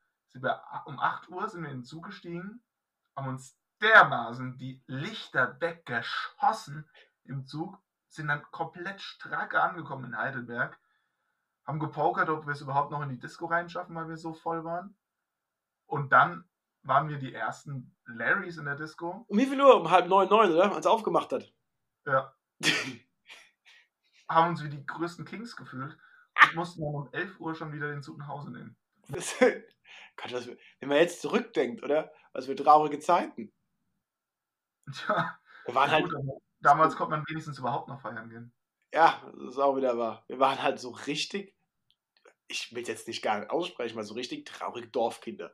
um 0.86 1.00
8 1.00 1.30
Uhr 1.30 1.48
sind 1.50 1.64
wir 1.64 1.70
in 1.70 1.80
den 1.80 1.86
Zug 1.86 2.06
gestiegen, 2.06 2.62
haben 3.16 3.30
uns 3.30 3.58
dermaßen 3.86 4.58
die 4.58 4.84
Lichter 4.88 5.60
weggeschossen 5.62 6.90
im 7.24 7.46
Zug, 7.46 7.78
sind 8.08 8.28
dann 8.28 8.44
komplett 8.52 9.00
strack 9.00 9.54
angekommen 9.54 10.06
in 10.06 10.18
Heidelberg, 10.18 10.80
haben 11.66 11.80
gepokert, 11.80 12.30
ob 12.30 12.46
wir 12.46 12.54
es 12.54 12.62
überhaupt 12.62 12.92
noch 12.92 13.02
in 13.02 13.10
die 13.10 13.20
Disco 13.20 13.46
reinschaffen, 13.46 13.96
weil 13.96 14.08
wir 14.08 14.18
so 14.18 14.34
voll 14.34 14.64
waren. 14.64 14.98
Und 15.86 16.12
dann 16.12 16.50
waren 16.82 17.10
wir 17.10 17.18
die 17.18 17.34
ersten 17.34 17.96
Larrys 18.06 18.58
in 18.58 18.66
der 18.66 18.76
Disco. 18.76 19.26
Um 19.28 19.38
wie 19.38 19.46
viel 19.46 19.62
Uhr? 19.62 19.80
Um 19.82 19.92
halb 19.92 20.08
neun, 20.08 20.30
neun, 20.30 20.52
oder? 20.52 20.74
Als 20.74 20.86
er 20.86 20.92
aufgemacht 20.92 21.32
hat. 21.32 21.52
Ja. 22.06 22.34
haben 24.30 24.50
uns 24.50 24.64
wie 24.64 24.70
die 24.70 24.86
größten 24.86 25.26
Kings 25.26 25.56
gefühlt 25.56 25.98
und 26.44 26.56
mussten 26.56 26.82
dann 26.82 26.96
um 26.96 27.10
11 27.12 27.40
Uhr 27.40 27.54
schon 27.54 27.72
wieder 27.72 27.90
den 27.90 28.02
Zug 28.02 28.18
nach 28.18 28.28
Hause 28.28 28.52
nehmen. 28.52 28.76
Das, 29.10 29.36
Gott, 29.40 30.32
was, 30.32 30.48
wenn 30.80 30.90
man 30.90 30.98
jetzt 30.98 31.22
zurückdenkt, 31.22 31.84
oder? 31.84 32.12
Was 32.34 32.48
für 32.48 32.56
traurige 32.56 33.00
Zeiten. 33.00 33.52
Tja. 34.94 35.40
Wir 35.66 35.76
waren 35.76 35.92
halt. 35.92 36.12
Damals 36.60 36.96
konnte 36.96 37.12
man 37.12 37.24
wenigstens 37.28 37.60
überhaupt 37.60 37.90
noch 37.90 38.02
feiern 38.02 38.30
gehen. 38.30 38.54
Ja, 38.94 39.22
das 39.36 39.54
ist 39.54 39.60
auch 39.60 39.76
wieder 39.76 39.98
wahr. 39.98 40.24
Wir 40.28 40.40
waren 40.40 40.62
halt 40.62 40.80
so 40.80 40.90
richtig, 40.90 41.56
ich 42.48 42.74
will 42.74 42.82
es 42.82 42.88
jetzt 42.88 43.08
nicht 43.08 43.22
gar 43.22 43.40
nicht 43.40 43.52
aussprechen, 43.52 43.96
mal 43.96 44.04
so 44.04 44.14
richtig 44.14 44.46
traurige 44.46 44.88
Dorfkinder. 44.88 45.54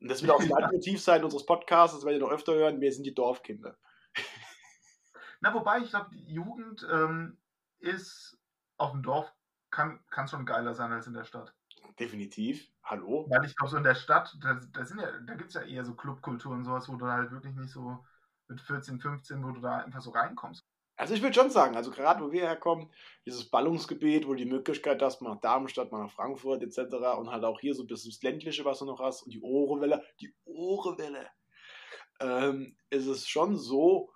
Und 0.00 0.08
das 0.08 0.20
wird 0.20 0.32
auch 0.32 0.42
die 0.42 0.52
Alternativseite 0.52 1.24
unseres 1.24 1.46
Podcasts, 1.46 1.96
das 1.96 2.04
werdet 2.04 2.20
ihr 2.20 2.26
noch 2.26 2.34
öfter 2.34 2.54
hören, 2.54 2.80
wir 2.80 2.92
sind 2.92 3.04
die 3.04 3.14
Dorfkinder. 3.14 3.78
Na, 5.40 5.54
wobei, 5.54 5.78
ich 5.78 5.90
glaube, 5.90 6.10
die 6.10 6.34
Jugend 6.34 6.86
ähm, 6.90 7.38
ist 7.78 8.36
auf 8.78 8.90
dem 8.90 9.02
Dorf, 9.02 9.32
kann, 9.70 10.04
kann 10.10 10.28
schon 10.28 10.44
geiler 10.44 10.74
sein 10.74 10.92
als 10.92 11.06
in 11.06 11.14
der 11.14 11.24
Stadt. 11.24 11.54
Definitiv. 11.98 12.68
Hallo? 12.82 13.26
Weil 13.30 13.44
ich 13.44 13.54
glaube, 13.56 13.70
so 13.70 13.76
in 13.76 13.84
der 13.84 13.94
Stadt, 13.94 14.36
da, 14.40 14.60
da, 14.72 14.82
ja, 14.82 15.20
da 15.20 15.34
gibt 15.34 15.48
es 15.48 15.54
ja 15.54 15.62
eher 15.62 15.84
so 15.84 15.94
Clubkultur 15.94 16.52
und 16.52 16.64
sowas, 16.64 16.88
wo 16.88 16.96
du 16.96 17.06
halt 17.06 17.30
wirklich 17.30 17.54
nicht 17.54 17.70
so 17.70 18.04
mit 18.52 18.60
14, 18.60 19.00
15, 19.00 19.42
wo 19.42 19.50
du 19.50 19.60
da 19.60 19.78
einfach 19.78 20.00
so 20.00 20.10
reinkommst. 20.10 20.64
Also 20.96 21.14
ich 21.14 21.22
würde 21.22 21.34
schon 21.34 21.50
sagen, 21.50 21.74
also 21.74 21.90
gerade 21.90 22.22
wo 22.22 22.30
wir 22.30 22.42
herkommen, 22.42 22.92
dieses 23.26 23.50
Ballungsgebiet, 23.50 24.26
wo 24.28 24.34
die 24.34 24.44
Möglichkeit 24.44 25.02
hast, 25.02 25.22
mal 25.22 25.30
nach 25.30 25.40
Darmstadt, 25.40 25.90
mal 25.90 26.02
nach 26.04 26.12
Frankfurt 26.12 26.62
etc. 26.62 26.94
und 27.18 27.30
halt 27.30 27.44
auch 27.44 27.58
hier 27.58 27.74
so 27.74 27.82
ein 27.82 27.86
bisschen 27.86 28.12
das 28.12 28.22
ländliche, 28.22 28.64
was 28.64 28.78
du 28.78 28.84
noch 28.84 29.00
hast 29.00 29.22
und 29.22 29.32
die 29.32 29.40
Ohrewelle, 29.40 30.04
die 30.20 30.32
Ohrewelle, 30.44 31.28
ähm, 32.20 32.76
ist 32.90 33.06
es 33.06 33.26
schon 33.26 33.56
so, 33.56 34.12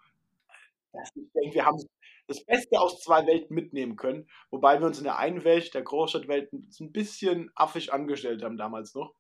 dass 0.92 1.10
ich 1.16 1.32
denke, 1.32 1.54
wir 1.54 1.64
haben 1.64 1.82
das 2.28 2.44
Beste 2.44 2.78
aus 2.78 3.02
zwei 3.02 3.26
Welten 3.26 3.54
mitnehmen 3.54 3.96
können. 3.96 4.28
Wobei 4.50 4.78
wir 4.78 4.86
uns 4.86 4.98
in 4.98 5.04
der 5.04 5.18
einen 5.18 5.44
Welt, 5.44 5.74
der 5.74 5.82
Großstadtwelt, 5.82 6.52
ein 6.52 6.92
bisschen 6.92 7.50
affig 7.54 7.92
angestellt 7.92 8.42
haben 8.42 8.58
damals 8.58 8.94
noch. 8.94 9.14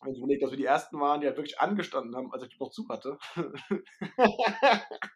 Wenn 0.00 0.12
ich 0.12 0.18
überlege, 0.18 0.42
dass 0.42 0.52
wir 0.52 0.56
die 0.56 0.64
ersten 0.64 1.00
waren, 1.00 1.20
die 1.20 1.26
halt 1.26 1.36
wirklich 1.36 1.58
angestanden 1.58 2.14
haben, 2.14 2.32
als 2.32 2.44
ich 2.44 2.58
noch 2.58 2.70
zu 2.70 2.88
hatte. 2.88 3.18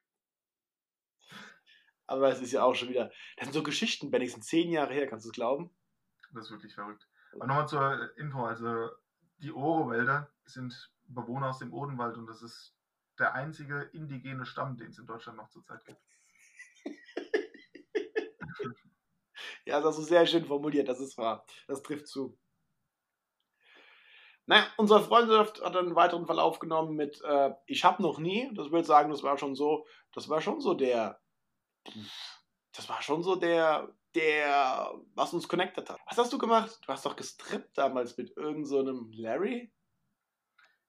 Aber 2.06 2.28
es 2.28 2.40
ist 2.40 2.52
ja 2.52 2.64
auch 2.64 2.74
schon 2.74 2.88
wieder. 2.88 3.10
Das 3.36 3.46
sind 3.46 3.54
so 3.54 3.62
Geschichten, 3.62 4.10
Benny, 4.10 4.28
sind 4.28 4.44
zehn 4.44 4.70
Jahre 4.70 4.92
her, 4.92 5.06
kannst 5.06 5.24
du 5.24 5.30
es 5.30 5.34
glauben? 5.34 5.70
Das 6.34 6.46
ist 6.46 6.50
wirklich 6.50 6.74
verrückt. 6.74 7.08
Aber 7.32 7.46
nochmal 7.46 7.68
zur 7.68 8.16
Info: 8.18 8.44
also, 8.44 8.90
die 9.38 9.52
Oro-Wälder 9.52 10.30
sind 10.44 10.92
Bewohner 11.04 11.50
aus 11.50 11.58
dem 11.58 11.72
Odenwald 11.72 12.16
und 12.16 12.26
das 12.26 12.42
ist 12.42 12.74
der 13.18 13.34
einzige 13.34 13.82
indigene 13.92 14.46
Stamm, 14.46 14.76
den 14.76 14.88
es 14.88 14.98
in 14.98 15.06
Deutschland 15.06 15.38
noch 15.38 15.48
zurzeit 15.48 15.84
gibt. 15.84 16.00
ja, 19.64 19.80
das 19.80 19.86
hast 19.86 19.98
du 19.98 20.02
sehr 20.02 20.26
schön 20.26 20.44
formuliert, 20.44 20.88
das 20.88 21.00
ist 21.00 21.16
wahr. 21.18 21.44
Das 21.66 21.82
trifft 21.82 22.08
zu. 22.08 22.38
Naja, 24.46 24.66
unsere 24.76 25.02
Freundschaft 25.02 25.62
hat 25.62 25.76
einen 25.76 25.94
weiteren 25.94 26.26
Verlauf 26.26 26.58
genommen 26.58 26.96
mit 26.96 27.20
äh, 27.22 27.54
Ich 27.66 27.84
habe 27.84 28.02
noch 28.02 28.18
nie, 28.18 28.52
das 28.54 28.72
will 28.72 28.84
sagen, 28.84 29.10
das 29.10 29.22
war 29.22 29.38
schon 29.38 29.54
so, 29.54 29.86
das 30.12 30.28
war 30.28 30.40
schon 30.40 30.60
so 30.60 30.74
der, 30.74 31.20
das 32.72 32.88
war 32.88 33.02
schon 33.02 33.22
so 33.22 33.36
der, 33.36 33.94
der, 34.14 34.92
was 35.14 35.32
uns 35.32 35.48
connected 35.48 35.88
hat. 35.88 36.00
Was 36.06 36.18
hast 36.18 36.32
du 36.32 36.38
gemacht? 36.38 36.80
Du 36.82 36.92
hast 36.92 37.06
doch 37.06 37.16
gestrippt 37.16 37.78
damals 37.78 38.16
mit 38.16 38.36
irgendeinem 38.36 39.12
so 39.12 39.22
Larry? 39.22 39.72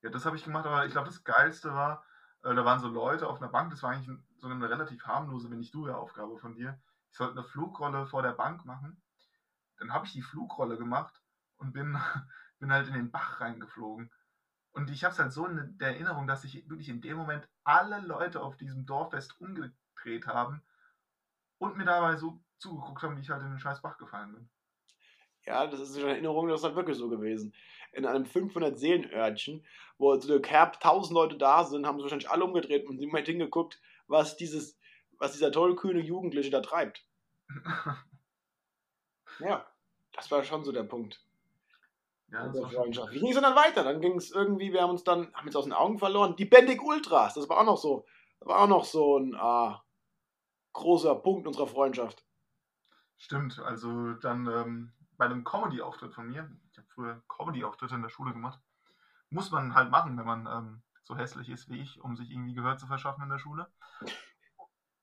Ja, 0.01 0.09
das 0.09 0.25
habe 0.25 0.35
ich 0.35 0.43
gemacht, 0.43 0.65
aber 0.65 0.85
ich 0.85 0.91
glaube, 0.91 1.07
das 1.07 1.23
Geilste 1.23 1.73
war, 1.73 2.03
äh, 2.43 2.53
da 2.53 2.65
waren 2.65 2.79
so 2.79 2.87
Leute 2.87 3.27
auf 3.27 3.41
einer 3.41 3.51
Bank, 3.51 3.71
das 3.71 3.83
war 3.83 3.91
eigentlich 3.91 4.09
ein, 4.09 4.27
so 4.37 4.47
eine 4.47 4.69
relativ 4.69 5.05
harmlose, 5.05 5.49
wenn 5.49 5.59
nicht 5.59 5.73
du 5.73 5.87
ja 5.87 5.95
Aufgabe 5.95 6.37
von 6.37 6.55
dir. 6.55 6.81
Ich 7.11 7.17
sollte 7.17 7.33
eine 7.33 7.43
Flugrolle 7.43 8.05
vor 8.07 8.23
der 8.23 8.33
Bank 8.33 8.65
machen. 8.65 9.01
Dann 9.77 9.93
habe 9.93 10.05
ich 10.05 10.13
die 10.13 10.21
Flugrolle 10.21 10.77
gemacht 10.77 11.21
und 11.57 11.71
bin, 11.71 11.97
bin 12.63 12.71
halt 12.71 12.87
in 12.87 12.93
den 12.93 13.11
Bach 13.11 13.41
reingeflogen. 13.41 14.09
Und 14.71 14.89
ich 14.89 15.03
habe 15.03 15.11
es 15.11 15.19
halt 15.19 15.33
so 15.33 15.45
in 15.45 15.77
der 15.79 15.89
Erinnerung, 15.89 16.27
dass 16.27 16.43
sich 16.43 16.67
wirklich 16.69 16.87
in 16.87 17.01
dem 17.01 17.17
Moment 17.17 17.47
alle 17.65 17.99
Leute 17.99 18.41
auf 18.41 18.55
diesem 18.55 18.85
Dorffest 18.85 19.39
umgedreht 19.41 20.27
haben 20.27 20.61
und 21.57 21.75
mir 21.75 21.83
dabei 21.83 22.15
so 22.15 22.39
zugeguckt 22.59 23.03
haben, 23.03 23.17
wie 23.17 23.21
ich 23.21 23.29
halt 23.29 23.43
in 23.43 23.49
den 23.49 23.59
scheiß 23.59 23.81
Bach 23.81 23.97
gefallen 23.97 24.33
bin. 24.33 24.49
Ja, 25.45 25.67
das 25.67 25.81
ist 25.81 25.97
eine 25.97 26.11
Erinnerung, 26.11 26.47
das 26.47 26.61
ist 26.61 26.63
halt 26.63 26.77
wirklich 26.77 26.97
so 26.97 27.09
gewesen. 27.09 27.53
In 27.91 28.05
einem 28.05 28.23
500-Seelen-Örtchen, 28.23 29.65
wo 29.97 30.17
so 30.17 30.39
Kerb 30.39 30.75
1000 30.75 31.13
Leute 31.13 31.37
da 31.37 31.65
sind, 31.65 31.85
haben 31.85 31.97
sie 31.97 32.03
wahrscheinlich 32.03 32.29
alle 32.29 32.45
umgedreht 32.45 32.87
und 32.87 32.97
sind 32.97 33.11
mal 33.11 33.25
hingeguckt, 33.25 33.81
was, 34.07 34.37
dieses, 34.37 34.79
was 35.17 35.33
dieser 35.33 35.51
tollkühne 35.51 35.99
Jugendliche 35.99 36.49
da 36.49 36.61
treibt. 36.61 37.05
ja, 39.39 39.67
das 40.13 40.31
war 40.31 40.45
schon 40.45 40.63
so 40.63 40.71
der 40.71 40.83
Punkt. 40.83 41.21
Ja, 42.33 42.47
das 42.47 42.55
war 42.55 43.11
Wie 43.11 43.19
ging 43.19 43.29
es 43.29 43.39
dann 43.39 43.55
weiter? 43.55 43.83
Dann 43.83 44.01
ging 44.01 44.17
es 44.17 44.31
irgendwie, 44.31 44.73
wir 44.73 44.81
haben 44.81 44.89
uns 44.89 45.03
dann, 45.03 45.31
haben 45.35 45.45
uns 45.45 45.55
aus 45.55 45.65
den 45.65 45.73
Augen 45.73 45.99
verloren. 45.99 46.35
Die 46.35 46.45
Bendig 46.45 46.81
Ultras, 46.81 47.35
das 47.35 47.47
war 47.47 47.59
auch 47.59 47.65
noch 47.65 47.77
so, 47.77 48.07
das 48.39 48.49
war 48.49 48.59
auch 48.59 48.67
noch 48.67 48.85
so 48.85 49.19
ein 49.19 49.35
ah, 49.35 49.83
großer 50.73 51.13
Punkt 51.13 51.45
unserer 51.45 51.67
Freundschaft. 51.67 52.25
Stimmt, 53.17 53.59
also 53.59 54.13
dann 54.13 54.47
ähm, 54.47 54.93
bei 55.15 55.25
einem 55.25 55.43
Comedy-Auftritt 55.43 56.15
von 56.15 56.25
mir, 56.25 56.49
ich 56.71 56.77
habe 56.79 56.87
früher 56.95 57.23
Comedy-Auftritte 57.27 57.93
in 57.93 58.01
der 58.01 58.09
Schule 58.09 58.33
gemacht, 58.33 58.59
muss 59.29 59.51
man 59.51 59.75
halt 59.75 59.91
machen, 59.91 60.17
wenn 60.17 60.25
man 60.25 60.47
ähm, 60.47 60.81
so 61.03 61.15
hässlich 61.15 61.49
ist 61.49 61.69
wie 61.69 61.81
ich, 61.81 62.01
um 62.01 62.17
sich 62.17 62.31
irgendwie 62.31 62.55
Gehör 62.55 62.79
zu 62.79 62.87
verschaffen 62.87 63.23
in 63.23 63.29
der 63.29 63.37
Schule. 63.37 63.67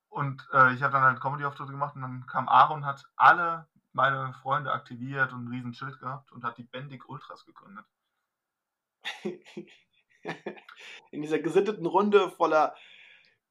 Und 0.09 0.45
äh, 0.51 0.73
ich 0.73 0.83
habe 0.83 0.91
dann 0.91 1.03
halt 1.03 1.21
Comedy-Auftritte 1.21 1.71
gemacht 1.71 1.95
und 1.95 2.01
dann 2.01 2.25
kam 2.27 2.49
Aaron, 2.49 2.85
hat 2.85 3.05
alle 3.15 3.69
meine 3.93 4.33
Freunde 4.41 4.71
aktiviert 4.71 5.33
und 5.33 5.45
ein 5.45 5.53
riesen 5.53 5.73
Schild 5.73 5.99
gehabt 5.99 6.31
und 6.31 6.43
hat 6.43 6.57
die 6.57 6.63
Bendig 6.63 7.07
Ultras 7.09 7.45
gegründet. 7.45 7.85
In 11.11 11.21
dieser 11.21 11.39
gesitteten 11.39 11.85
Runde 11.85 12.31
voller 12.31 12.75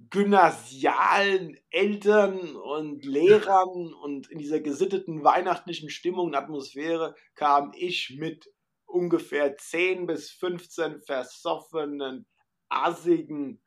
gymnasialen 0.09 1.59
Eltern 1.70 2.56
und 2.56 3.04
Lehrern 3.04 3.92
und 4.02 4.30
in 4.30 4.38
dieser 4.38 4.61
gesitteten 4.61 5.25
weihnachtlichen 5.25 5.90
Stimmung 5.90 6.28
und 6.28 6.35
Atmosphäre 6.35 7.14
kam 7.35 7.73
ich 7.76 8.16
mit 8.18 8.50
ungefähr 8.87 9.56
10 9.56 10.06
bis 10.06 10.30
15 10.30 11.02
versoffenen, 11.02 12.26
assigen 12.68 13.61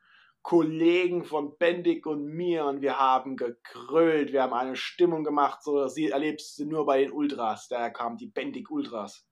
Kollegen 0.44 1.24
von 1.24 1.56
Bendig 1.56 2.06
und 2.06 2.26
mir 2.26 2.66
und 2.66 2.82
wir 2.82 2.98
haben 2.98 3.38
gekrölt, 3.38 4.30
wir 4.30 4.42
haben 4.42 4.52
eine 4.52 4.76
Stimmung 4.76 5.24
gemacht, 5.24 5.62
so 5.62 5.88
sie 5.88 6.10
erlebst 6.10 6.58
du 6.58 6.66
nur 6.66 6.84
bei 6.84 7.00
den 7.00 7.12
Ultras, 7.12 7.66
da 7.68 7.88
kamen 7.88 8.18
die 8.18 8.26
Bendig 8.26 8.70
Ultras. 8.70 9.26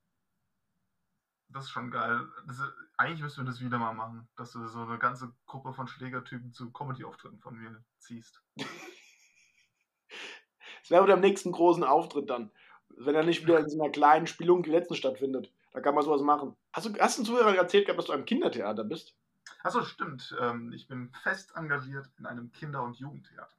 Das 1.50 1.64
ist 1.64 1.70
schon 1.70 1.90
geil. 1.90 2.26
Das 2.46 2.58
ist, 2.58 2.72
eigentlich 2.96 3.20
müssen 3.20 3.44
wir 3.44 3.50
das 3.50 3.60
wieder 3.60 3.76
mal 3.76 3.92
machen, 3.92 4.26
dass 4.36 4.52
du 4.52 4.66
so 4.66 4.80
eine 4.80 4.98
ganze 4.98 5.34
Gruppe 5.44 5.74
von 5.74 5.86
Schlägertypen 5.86 6.50
zu 6.50 6.72
Comedy-Auftritten 6.72 7.40
von 7.40 7.58
mir 7.58 7.84
ziehst. 7.98 8.42
Das 8.56 10.90
wäre 10.90 11.06
beim 11.06 11.20
nächsten 11.20 11.52
großen 11.52 11.84
Auftritt 11.84 12.30
dann. 12.30 12.50
Wenn 12.88 13.14
er 13.14 13.22
nicht 13.22 13.42
wieder 13.42 13.60
in 13.60 13.68
so 13.68 13.80
einer 13.80 13.92
kleinen 13.92 14.26
Spielung 14.26 14.64
letzten 14.64 14.94
stattfindet. 14.94 15.52
Da 15.72 15.80
kann 15.80 15.94
man 15.94 16.04
sowas 16.04 16.22
machen. 16.22 16.56
Hast 16.72 16.86
du 16.86 16.98
hast 16.98 17.18
einen 17.18 17.26
Zuhörer 17.26 17.54
erzählt 17.54 17.84
gehabt, 17.84 17.98
dass 17.98 18.06
du 18.06 18.14
im 18.14 18.24
Kindertheater 18.24 18.84
bist? 18.84 19.14
Achso, 19.62 19.82
stimmt. 19.82 20.34
Ähm, 20.40 20.72
ich 20.72 20.88
bin 20.88 21.12
fest 21.22 21.52
engagiert 21.54 22.10
in 22.18 22.26
einem 22.26 22.50
Kinder- 22.52 22.82
und 22.82 22.96
Jugendtheater. 22.98 23.56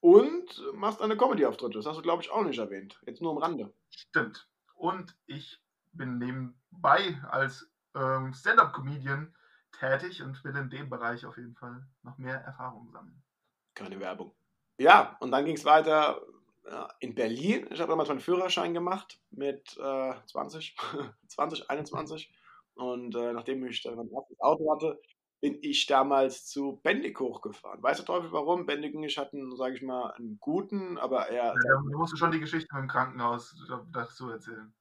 Und 0.00 0.62
machst 0.74 1.02
eine 1.02 1.16
Comedy-Auftritte. 1.16 1.78
Das 1.78 1.86
hast 1.86 1.96
du, 1.96 2.02
glaube 2.02 2.22
ich, 2.22 2.30
auch 2.30 2.44
nicht 2.44 2.58
erwähnt. 2.58 3.00
Jetzt 3.04 3.20
nur 3.20 3.32
am 3.32 3.38
Rande. 3.38 3.72
Stimmt. 3.90 4.48
Und 4.74 5.16
ich 5.26 5.60
bin 5.92 6.18
nebenbei 6.18 7.20
als 7.30 7.68
ähm, 7.94 8.32
Stand-up-Comedian 8.32 9.34
tätig 9.72 10.22
und 10.22 10.42
will 10.44 10.56
in 10.56 10.70
dem 10.70 10.88
Bereich 10.88 11.26
auf 11.26 11.36
jeden 11.36 11.54
Fall 11.54 11.86
noch 12.02 12.16
mehr 12.18 12.40
Erfahrung 12.40 12.90
sammeln. 12.92 13.22
Keine 13.74 13.98
Werbung. 14.00 14.34
Ja, 14.78 15.16
und 15.20 15.32
dann 15.32 15.44
ging 15.44 15.56
es 15.56 15.64
weiter 15.64 16.22
äh, 16.64 16.86
in 17.00 17.14
Berlin. 17.14 17.66
Ich 17.70 17.80
habe 17.80 17.90
damals 17.90 18.08
meinen 18.08 18.20
Führerschein 18.20 18.74
gemacht 18.74 19.20
mit 19.30 19.76
äh, 19.78 20.14
20, 20.26 20.76
20, 21.28 21.70
21. 21.70 22.32
Und 22.78 23.14
äh, 23.14 23.32
nachdem 23.32 23.64
ich 23.66 23.82
dann 23.82 23.96
mein 23.96 24.10
erstes 24.10 24.40
Auto 24.40 24.72
hatte, 24.72 25.00
bin 25.40 25.58
ich 25.62 25.86
damals 25.86 26.46
zu 26.46 26.80
Bendig 26.82 27.18
hochgefahren. 27.20 27.82
Weißt 27.82 28.00
du, 28.00 28.04
Teufel, 28.04 28.32
warum? 28.32 28.66
Bendig 28.66 28.94
und 28.94 29.04
ich 29.04 29.18
hatten, 29.18 29.54
sage 29.56 29.76
ich 29.76 29.82
mal, 29.82 30.10
einen 30.12 30.38
guten, 30.40 30.98
aber 30.98 31.28
eher. 31.28 31.54
Ja, 31.54 31.54
du 31.54 31.98
musst 31.98 32.18
schon 32.18 32.32
die 32.32 32.40
Geschichte 32.40 32.68
dem 32.74 32.88
Krankenhaus 32.88 33.54
dazu 33.92 34.30
erzählen. 34.30 34.74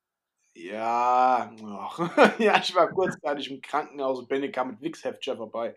Ja, 0.55 1.51
ja, 2.39 2.57
ich 2.57 2.73
war 2.73 2.89
kurzzeitig 2.89 3.51
im 3.51 3.61
Krankenhaus 3.61 4.19
und 4.19 4.27
Benny 4.27 4.51
kam 4.51 4.71
mit 4.71 4.81
Wix-Heftscher 4.81 5.37
vorbei. 5.37 5.75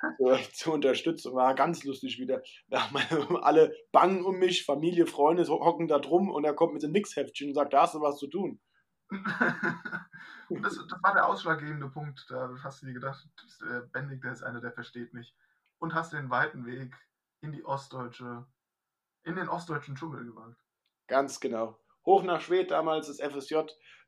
Zur, 0.54 0.74
Unterstützung 0.74 1.34
war 1.34 1.54
ganz 1.54 1.84
lustig 1.84 2.18
wieder. 2.18 2.42
Alle 3.42 3.74
bangen 3.92 4.24
um 4.24 4.38
mich, 4.38 4.64
Familie, 4.64 5.06
Freunde 5.06 5.46
hocken 5.46 5.88
da 5.88 5.98
drum 5.98 6.30
und 6.30 6.44
er 6.44 6.54
kommt 6.54 6.72
mit 6.72 6.82
dem 6.82 6.94
Wix-Heftchen 6.94 7.48
und 7.48 7.54
sagt, 7.54 7.74
da 7.74 7.82
hast 7.82 7.94
du 7.94 8.00
was 8.00 8.16
zu 8.16 8.28
tun. 8.28 8.58
Das, 10.50 10.76
das, 10.88 11.02
war 11.02 11.14
der 11.14 11.26
ausschlaggebende 11.26 11.88
Punkt. 11.88 12.26
Da 12.28 12.50
hast 12.62 12.82
du 12.82 12.86
dir 12.86 12.94
gedacht, 12.94 13.26
der 13.62 13.80
Bendig, 13.92 14.22
der 14.22 14.32
ist 14.32 14.42
einer, 14.42 14.60
der 14.60 14.72
versteht 14.72 15.14
mich. 15.14 15.34
Und 15.78 15.94
hast 15.94 16.12
den 16.12 16.30
weiten 16.30 16.66
Weg 16.66 16.94
in 17.40 17.52
die 17.52 17.64
ostdeutsche, 17.64 18.46
in 19.22 19.36
den 19.36 19.48
ostdeutschen 19.48 19.94
Dschungel 19.94 20.24
gewagt. 20.24 20.60
Ganz 21.06 21.40
genau 21.40 21.78
hoch 22.06 22.22
nach 22.22 22.40
Schwedt, 22.40 22.70
damals 22.70 23.06
das 23.06 23.20
FSJ 23.20 23.60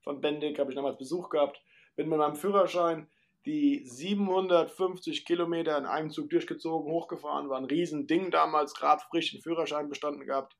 von 0.03 0.21
Bendig, 0.21 0.59
habe 0.59 0.71
ich 0.71 0.77
damals 0.77 0.99
Besuch 0.99 1.29
gehabt. 1.29 1.63
Bin 1.97 2.09
mit 2.09 2.19
meinem 2.19 2.37
Führerschein 2.37 3.09
die 3.45 3.85
750 3.85 5.25
Kilometer 5.25 5.77
in 5.77 5.85
einem 5.85 6.11
Zug 6.11 6.31
durchgezogen, 6.31 6.91
hochgefahren, 6.91 7.49
war 7.49 7.59
ein 7.59 7.65
Riesending 7.65 8.31
damals, 8.31 8.75
gerade 8.75 9.03
frisch 9.11 9.33
den 9.33 9.43
Führerschein 9.43 9.89
bestanden 9.89 10.27
gehabt. 10.27 10.57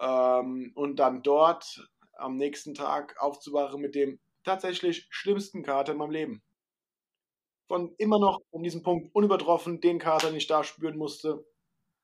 Ähm, 0.00 0.72
und 0.74 0.96
dann 0.96 1.22
dort 1.22 1.88
am 2.16 2.36
nächsten 2.36 2.74
Tag 2.74 3.14
aufzuwachen 3.20 3.80
mit 3.80 3.94
dem 3.94 4.20
tatsächlich 4.44 5.06
schlimmsten 5.10 5.62
Kater 5.62 5.92
in 5.92 5.98
meinem 5.98 6.10
Leben. 6.10 6.42
Von 7.68 7.94
immer 7.98 8.18
noch 8.18 8.40
an 8.52 8.62
diesem 8.62 8.82
Punkt 8.82 9.14
unübertroffen, 9.14 9.80
den 9.80 9.98
Kater, 9.98 10.28
den 10.28 10.36
ich 10.36 10.46
da 10.46 10.64
spüren 10.64 10.98
musste. 10.98 11.44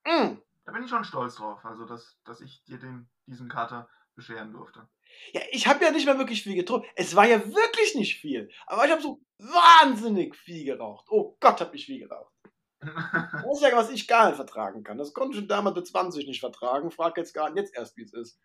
Mm. 0.04 0.38
Da 0.64 0.72
bin 0.72 0.84
ich 0.84 0.90
schon 0.90 1.04
stolz 1.04 1.36
drauf, 1.36 1.64
also 1.64 1.84
dass, 1.84 2.18
dass 2.24 2.40
ich 2.40 2.62
dir 2.64 2.78
den, 2.78 3.08
diesen 3.26 3.48
Kater 3.48 3.88
bescheren 4.14 4.52
durfte. 4.52 4.88
Ja, 5.32 5.40
ich 5.50 5.66
habe 5.66 5.84
ja 5.84 5.90
nicht 5.90 6.06
mehr 6.06 6.18
wirklich 6.18 6.42
viel 6.42 6.54
getrunken. 6.54 6.86
Es 6.94 7.16
war 7.16 7.26
ja 7.26 7.44
wirklich 7.46 7.94
nicht 7.94 8.20
viel. 8.20 8.50
Aber 8.66 8.84
ich 8.84 8.90
habe 8.90 9.02
so 9.02 9.20
wahnsinnig 9.38 10.36
viel 10.36 10.64
geraucht. 10.64 11.06
Oh 11.08 11.36
Gott, 11.40 11.60
habe 11.60 11.74
ich 11.76 11.86
viel 11.86 12.00
geraucht. 12.00 12.32
das 12.80 13.56
ist 13.56 13.62
ja, 13.62 13.76
was 13.76 13.90
ich 13.90 14.06
gar 14.06 14.26
nicht 14.26 14.36
vertragen 14.36 14.84
kann. 14.84 14.98
Das 14.98 15.12
konnte 15.12 15.32
ich 15.32 15.38
schon 15.38 15.48
damals 15.48 15.76
mit 15.76 15.86
20 15.86 16.26
nicht 16.26 16.40
vertragen. 16.40 16.90
Frag 16.90 17.16
jetzt 17.16 17.34
gar 17.34 17.50
nicht 17.50 17.58
jetzt 17.62 17.74
erst, 17.74 17.96
wie 17.96 18.02
es 18.02 18.12
ist. 18.12 18.40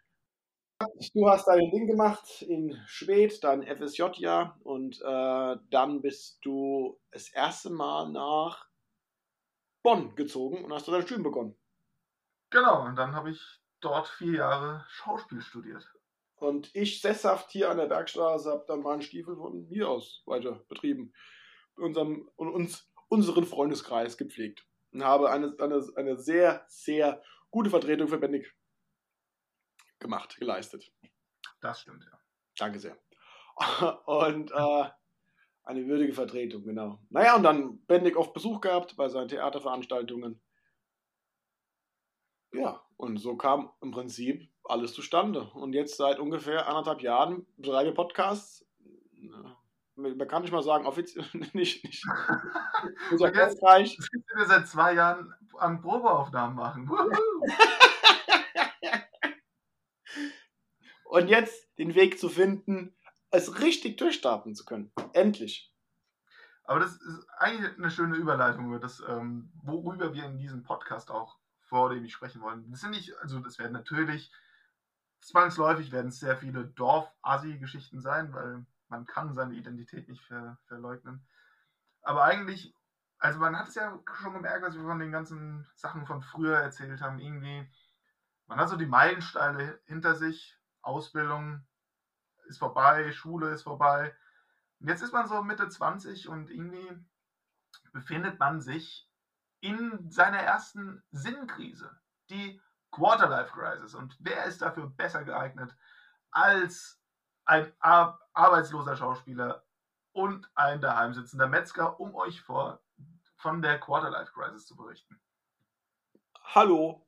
Du 1.13 1.29
hast 1.29 1.47
dein 1.47 1.71
Ding 1.71 1.87
gemacht 1.87 2.41
in 2.41 2.79
Schwed, 2.87 3.43
dein 3.43 3.63
FSJ-Jahr 3.63 4.59
und 4.63 5.01
äh, 5.01 5.57
dann 5.69 6.01
bist 6.01 6.39
du 6.43 6.99
das 7.11 7.29
erste 7.29 7.69
Mal 7.69 8.09
nach 8.11 8.67
Bonn 9.83 10.15
gezogen 10.15 10.63
und 10.63 10.73
hast 10.73 10.87
du 10.87 10.91
dein 10.91 11.01
Studium 11.01 11.23
begonnen. 11.23 11.55
Genau, 12.49 12.85
und 12.85 12.95
dann 12.95 13.15
habe 13.15 13.31
ich 13.31 13.41
dort 13.81 14.07
vier 14.07 14.37
Jahre 14.37 14.85
Schauspiel 14.89 15.41
studiert. 15.41 15.85
Und 16.35 16.69
ich 16.75 17.01
sesshaft 17.01 17.51
hier 17.51 17.69
an 17.69 17.77
der 17.77 17.85
Bergstraße 17.85 18.49
habe 18.51 18.65
dann 18.67 18.81
meinen 18.81 19.01
Stiefel 19.01 19.35
von 19.35 19.65
hier 19.69 19.89
aus 19.89 20.23
weiter 20.25 20.63
betrieben. 20.67 21.13
Unserem, 21.75 22.29
und 22.35 22.49
uns, 22.49 22.89
unseren 23.07 23.45
Freundeskreis 23.45 24.17
gepflegt. 24.17 24.65
Und 24.91 25.03
habe 25.03 25.31
eine, 25.31 25.55
eine, 25.59 25.83
eine 25.95 26.17
sehr, 26.17 26.63
sehr 26.67 27.21
gute 27.49 27.69
Vertretung 27.69 28.07
für 28.07 28.17
Bendig 28.17 28.53
gemacht, 30.03 30.37
geleistet. 30.37 30.91
Das 31.61 31.81
stimmt, 31.81 32.05
ja. 32.05 32.19
Danke 32.57 32.79
sehr. 32.79 32.97
Und 34.05 34.51
äh, 34.51 34.89
eine 35.63 35.87
würdige 35.87 36.13
Vertretung, 36.13 36.63
genau. 36.63 36.99
Naja, 37.09 37.35
und 37.35 37.43
dann 37.43 37.79
Bendig 37.85 38.17
oft 38.17 38.33
Besuch 38.33 38.59
gehabt 38.59 38.97
bei 38.97 39.07
seinen 39.07 39.29
Theaterveranstaltungen. 39.29 40.41
Ja, 42.51 42.83
und 42.97 43.17
so 43.17 43.37
kam 43.37 43.71
im 43.81 43.91
Prinzip 43.91 44.49
alles 44.63 44.93
zustande. 44.93 45.49
Und 45.53 45.73
jetzt 45.73 45.97
seit 45.97 46.19
ungefähr 46.19 46.67
anderthalb 46.67 47.01
Jahren 47.01 47.47
betreibe 47.57 47.89
ich 47.89 47.95
Podcasts. 47.95 48.65
Man 49.95 50.27
kann 50.27 50.41
nicht 50.41 50.51
mal 50.51 50.63
sagen, 50.63 50.85
offiziell 50.85 51.25
nicht. 51.53 51.83
nicht. 51.83 52.03
Sind 53.09 53.21
wir 53.21 54.45
seit 54.45 54.67
zwei 54.67 54.93
Jahren 54.93 55.33
an 55.57 55.81
Probeaufnahmen 55.81 56.55
machen. 56.55 56.89
Und 61.13 61.27
jetzt 61.27 61.77
den 61.77 61.93
Weg 61.93 62.19
zu 62.19 62.27
finden, 62.27 62.95
es 63.29 63.61
richtig 63.61 63.97
durchstarten 63.97 64.55
zu 64.55 64.65
können. 64.65 64.91
Endlich. 65.13 65.71
Aber 66.63 66.79
das 66.79 66.95
ist 66.95 67.29
eigentlich 67.37 67.77
eine 67.77 67.91
schöne 67.91 68.15
Überleitung 68.15 68.65
über 68.65 68.79
das, 68.79 68.99
ähm, 69.07 69.51
worüber 69.61 70.15
wir 70.15 70.25
in 70.25 70.39
diesem 70.39 70.63
Podcast 70.63 71.11
auch 71.11 71.37
vornehmlich 71.61 72.13
sprechen 72.13 72.41
wollen. 72.41 72.65
Das 72.71 72.81
sind 72.81 72.91
nicht, 72.91 73.15
also 73.21 73.39
das 73.39 73.59
werden 73.59 73.73
natürlich 73.73 74.31
zwangsläufig 75.21 75.91
werden 75.91 76.07
es 76.07 76.19
sehr 76.19 76.35
viele 76.35 76.65
Dorf-Assi-Geschichten 76.65 78.01
sein, 78.01 78.33
weil 78.33 78.65
man 78.87 79.05
kann 79.05 79.35
seine 79.35 79.53
Identität 79.53 80.09
nicht 80.09 80.23
ver 80.23 80.57
verleugnen. 80.65 81.23
Aber 82.01 82.23
eigentlich, 82.23 82.75
also 83.19 83.37
man 83.37 83.55
hat 83.55 83.67
es 83.67 83.75
ja 83.75 83.99
schon 84.19 84.33
gemerkt, 84.33 84.63
dass 84.63 84.75
wir 84.75 84.83
von 84.83 84.99
den 84.99 85.11
ganzen 85.11 85.67
Sachen 85.75 86.07
von 86.07 86.23
früher 86.23 86.57
erzählt 86.57 87.01
haben, 87.01 87.19
irgendwie, 87.19 87.69
man 88.47 88.57
hat 88.57 88.69
so 88.69 88.77
die 88.77 88.87
Meilensteine 88.87 89.79
hinter 89.85 90.15
sich, 90.15 90.57
Ausbildung 90.83 91.65
ist 92.45 92.59
vorbei, 92.59 93.11
Schule 93.11 93.49
ist 93.49 93.63
vorbei. 93.63 94.15
Und 94.79 94.89
jetzt 94.89 95.01
ist 95.01 95.13
man 95.13 95.27
so 95.27 95.41
Mitte 95.41 95.67
20 95.69 96.27
und 96.27 96.49
irgendwie 96.51 96.87
befindet 97.93 98.39
man 98.39 98.61
sich 98.61 99.09
in 99.61 100.11
seiner 100.11 100.39
ersten 100.39 101.03
Sinnkrise, 101.11 101.89
die 102.29 102.61
Quarterlife 102.91 103.51
Crisis. 103.51 103.95
Und 103.95 104.15
wer 104.19 104.45
ist 104.45 104.61
dafür 104.61 104.89
besser 104.89 105.23
geeignet 105.23 105.75
als 106.31 107.01
ein 107.45 107.71
ar 107.79 108.19
arbeitsloser 108.33 108.97
Schauspieler 108.97 109.63
und 110.11 110.49
ein 110.55 110.81
daheim 110.81 111.13
sitzender 111.13 111.47
Metzger, 111.47 111.99
um 111.99 112.15
euch 112.15 112.41
vor, 112.41 112.81
von 113.37 113.61
der 113.61 113.79
Quarterlife 113.79 114.31
Crisis 114.33 114.65
zu 114.65 114.75
berichten? 114.75 115.19
Hallo. 116.55 117.07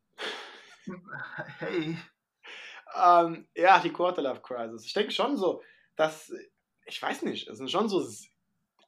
Hey. 1.60 1.98
Ähm, 2.96 3.48
ja, 3.56 3.80
die 3.80 3.92
Quarterlife 3.92 4.42
Crisis. 4.42 4.86
Ich 4.86 4.94
denke 4.94 5.12
schon 5.12 5.38
so, 5.38 5.62
dass, 5.96 6.32
ich 6.86 7.02
weiß 7.02 7.24
nicht, 7.24 7.48
es 7.48 7.58
sind 7.58 7.70
schon 7.70 7.90
so 7.90 8.02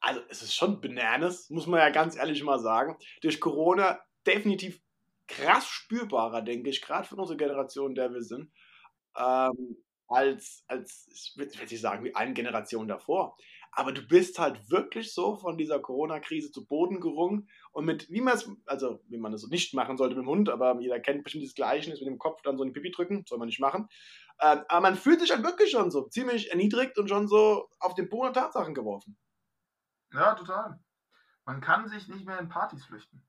also 0.00 0.20
es 0.28 0.42
ist 0.42 0.54
schon 0.54 0.80
Bananas, 0.80 1.50
muss 1.50 1.66
man 1.66 1.80
ja 1.80 1.90
ganz 1.90 2.16
ehrlich 2.16 2.42
mal 2.42 2.58
sagen. 2.58 2.96
Durch 3.20 3.40
Corona 3.40 4.00
definitiv 4.26 4.80
krass 5.26 5.68
spürbarer, 5.68 6.42
denke 6.42 6.70
ich, 6.70 6.82
gerade 6.82 7.06
für 7.06 7.16
unsere 7.16 7.36
Generation, 7.36 7.94
der 7.94 8.12
wir 8.12 8.22
sind, 8.22 8.50
ähm, 9.16 9.76
als, 10.06 10.64
als, 10.66 11.08
ich 11.12 11.34
will 11.36 11.46
nicht 11.46 11.80
sagen, 11.80 12.04
wie 12.04 12.14
eine 12.14 12.32
Generation 12.32 12.88
davor. 12.88 13.36
Aber 13.72 13.92
du 13.92 14.02
bist 14.02 14.38
halt 14.38 14.70
wirklich 14.70 15.12
so 15.12 15.36
von 15.36 15.56
dieser 15.56 15.78
Corona-Krise 15.78 16.50
zu 16.50 16.66
Boden 16.66 17.00
gerungen 17.00 17.48
und 17.72 17.84
mit, 17.84 18.10
wie 18.10 18.20
man 18.20 18.34
es, 18.34 18.50
also 18.66 19.00
wie 19.08 19.18
man 19.18 19.32
es 19.32 19.46
nicht 19.48 19.74
machen 19.74 19.96
sollte 19.96 20.16
mit 20.16 20.24
dem 20.24 20.28
Hund, 20.28 20.48
aber 20.48 20.80
jeder 20.80 21.00
kennt 21.00 21.24
bestimmt 21.24 21.42
dieses 21.42 21.54
Gleichnis 21.54 22.00
mit 22.00 22.08
dem 22.08 22.18
Kopf 22.18 22.42
dann 22.42 22.56
so 22.56 22.64
in 22.64 22.72
die 22.72 22.80
Pipi 22.80 22.90
drücken, 22.90 23.24
soll 23.26 23.38
man 23.38 23.46
nicht 23.46 23.60
machen. 23.60 23.88
Ähm, 24.40 24.62
aber 24.68 24.80
man 24.80 24.96
fühlt 24.96 25.20
sich 25.20 25.30
halt 25.30 25.44
wirklich 25.44 25.70
schon 25.70 25.90
so 25.90 26.08
ziemlich 26.08 26.50
erniedrigt 26.50 26.98
und 26.98 27.08
schon 27.08 27.28
so 27.28 27.68
auf 27.78 27.94
den 27.94 28.08
Boden 28.08 28.32
der 28.32 28.44
Tatsachen 28.44 28.74
geworfen. 28.74 29.16
Ja, 30.12 30.34
total. 30.34 30.80
Man 31.44 31.60
kann 31.60 31.88
sich 31.88 32.08
nicht 32.08 32.26
mehr 32.26 32.38
in 32.38 32.48
Partys 32.48 32.84
flüchten. 32.84 33.22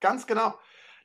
Ganz 0.00 0.26
genau. 0.26 0.58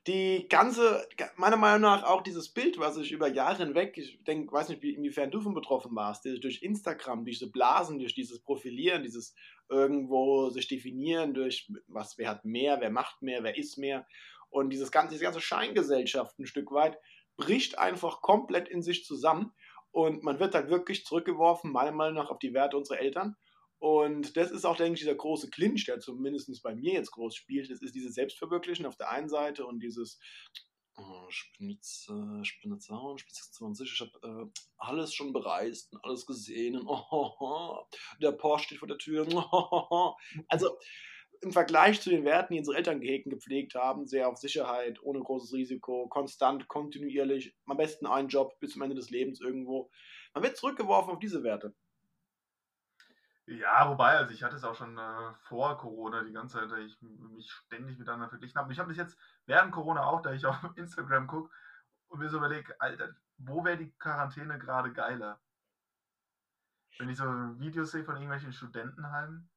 Die 0.07 0.47
ganze, 0.49 1.07
meiner 1.35 1.57
Meinung 1.57 1.81
nach 1.81 2.03
auch 2.03 2.21
dieses 2.21 2.49
Bild, 2.49 2.77
was 2.77 2.95
ich 2.97 3.11
über 3.11 3.27
Jahre 3.27 3.65
hinweg, 3.65 3.97
ich 3.97 4.23
denke, 4.23 4.51
weiß 4.51 4.69
nicht, 4.69 4.83
inwiefern 4.83 5.31
du 5.31 5.41
von 5.41 5.55
betroffen 5.55 5.95
warst, 5.95 6.25
durch 6.25 6.61
Instagram, 6.61 7.25
durch 7.25 7.39
diese 7.39 7.51
Blasen, 7.51 7.97
durch 7.97 8.13
dieses 8.13 8.39
Profilieren, 8.39 9.01
dieses 9.01 9.33
irgendwo 9.67 10.49
sich 10.49 10.67
definieren, 10.67 11.33
durch 11.33 11.71
was, 11.87 12.19
wer 12.19 12.29
hat 12.29 12.45
mehr, 12.45 12.79
wer 12.81 12.91
macht 12.91 13.23
mehr, 13.23 13.43
wer 13.43 13.57
ist 13.57 13.77
mehr. 13.77 14.05
Und 14.49 14.69
dieses 14.69 14.91
ganze, 14.91 15.13
diese 15.13 15.23
ganze 15.23 15.41
Scheingesellschaft 15.41 16.37
ein 16.37 16.45
Stück 16.45 16.71
weit 16.71 16.99
bricht 17.35 17.79
einfach 17.79 18.21
komplett 18.21 18.69
in 18.69 18.83
sich 18.83 19.05
zusammen 19.05 19.53
und 19.91 20.23
man 20.23 20.39
wird 20.39 20.53
halt 20.53 20.69
wirklich 20.69 21.05
zurückgeworfen, 21.05 21.71
meiner 21.71 21.91
Meinung 21.91 22.15
nach, 22.15 22.29
auf 22.29 22.39
die 22.39 22.53
Werte 22.53 22.77
unserer 22.77 22.99
Eltern 22.99 23.37
und 23.79 24.37
das 24.37 24.51
ist 24.51 24.65
auch, 24.65 24.77
denke 24.77 24.93
ich, 24.93 25.01
dieser 25.01 25.15
große 25.15 25.49
Clinch, 25.49 25.85
der 25.85 25.99
zumindest 25.99 26.63
bei 26.63 26.75
mir 26.75 26.93
jetzt 26.93 27.11
groß 27.11 27.35
spielt. 27.35 27.69
Das 27.69 27.81
ist 27.81 27.93
dieses 27.93 28.15
Selbstverwirklichen 28.15 28.85
auf 28.85 28.95
der 28.95 29.09
einen 29.09 29.29
Seite 29.29 29.65
und 29.65 29.81
dieses 29.81 30.19
oh, 30.97 31.25
Spitze, 31.29 32.43
Spitze, 32.43 32.95
Spitze 33.17 33.51
20, 33.51 33.91
ich 33.91 34.01
habe 34.01 34.11
äh, 34.23 34.59
alles 34.77 35.13
schon 35.13 35.33
bereist 35.33 35.93
und 35.93 36.03
alles 36.03 36.25
gesehen 36.25 36.77
und 36.77 36.87
oh, 36.87 37.31
oh, 37.39 37.85
der 38.21 38.31
Porsche 38.31 38.65
steht 38.65 38.79
vor 38.79 38.87
der 38.87 38.97
Tür. 38.97 39.27
Also 40.47 40.77
im 41.41 41.51
Vergleich 41.51 42.01
zu 42.01 42.09
den 42.09 42.23
Werten, 42.23 42.53
die 42.53 42.59
unsere 42.59 42.77
Eltern 42.77 43.01
gepflegt 43.01 43.75
haben, 43.75 44.07
sehr 44.07 44.29
auf 44.29 44.37
Sicherheit, 44.37 45.01
ohne 45.03 45.19
großes 45.19 45.53
Risiko, 45.53 46.07
konstant, 46.07 46.67
kontinuierlich, 46.67 47.55
am 47.65 47.77
besten 47.77 48.07
einen 48.07 48.29
Job 48.29 48.57
bis 48.59 48.71
zum 48.71 48.81
Ende 48.81 48.95
des 48.95 49.09
Lebens 49.09 49.41
irgendwo. 49.41 49.91
Man 50.33 50.43
wird 50.43 50.57
zurückgeworfen 50.57 51.13
auf 51.13 51.19
diese 51.19 51.43
Werte. 51.43 51.75
Ja, 53.47 53.87
wobei, 53.89 54.17
also 54.17 54.33
ich 54.33 54.41
hatte 54.41 54.55
es 54.55 54.63
auch 54.63 54.73
schon 54.73 54.97
äh, 54.97 55.33
vor 55.47 55.77
Corona 55.77 56.23
die 56.23 56.33
ganze 56.33 56.57
Zeit, 56.57 56.71
da 56.71 56.77
ich 56.77 56.99
mich 57.01 57.51
ständig 57.51 57.97
miteinander 57.97 58.27
verglichen 58.27 58.59
habe. 58.59 58.73
Ich 58.73 58.79
habe 58.79 58.89
das 58.89 58.97
jetzt 58.97 59.17
während 59.45 59.71
Corona 59.71 60.05
auch, 60.05 60.21
da 60.21 60.33
ich 60.33 60.45
auf 60.45 60.57
Instagram 60.75 61.27
gucke 61.27 61.53
und 62.07 62.19
mir 62.19 62.29
so 62.29 62.37
überlege, 62.37 62.75
Alter, 62.79 63.15
wo 63.37 63.63
wäre 63.63 63.77
die 63.77 63.91
Quarantäne 63.99 64.57
gerade 64.57 64.91
geiler? 64.93 65.39
Wenn 66.97 67.09
ich 67.09 67.17
so 67.17 67.25
Videos 67.59 67.91
sehe 67.91 68.03
von 68.03 68.15
irgendwelchen 68.15 68.53
Studentenheimen. 68.53 69.49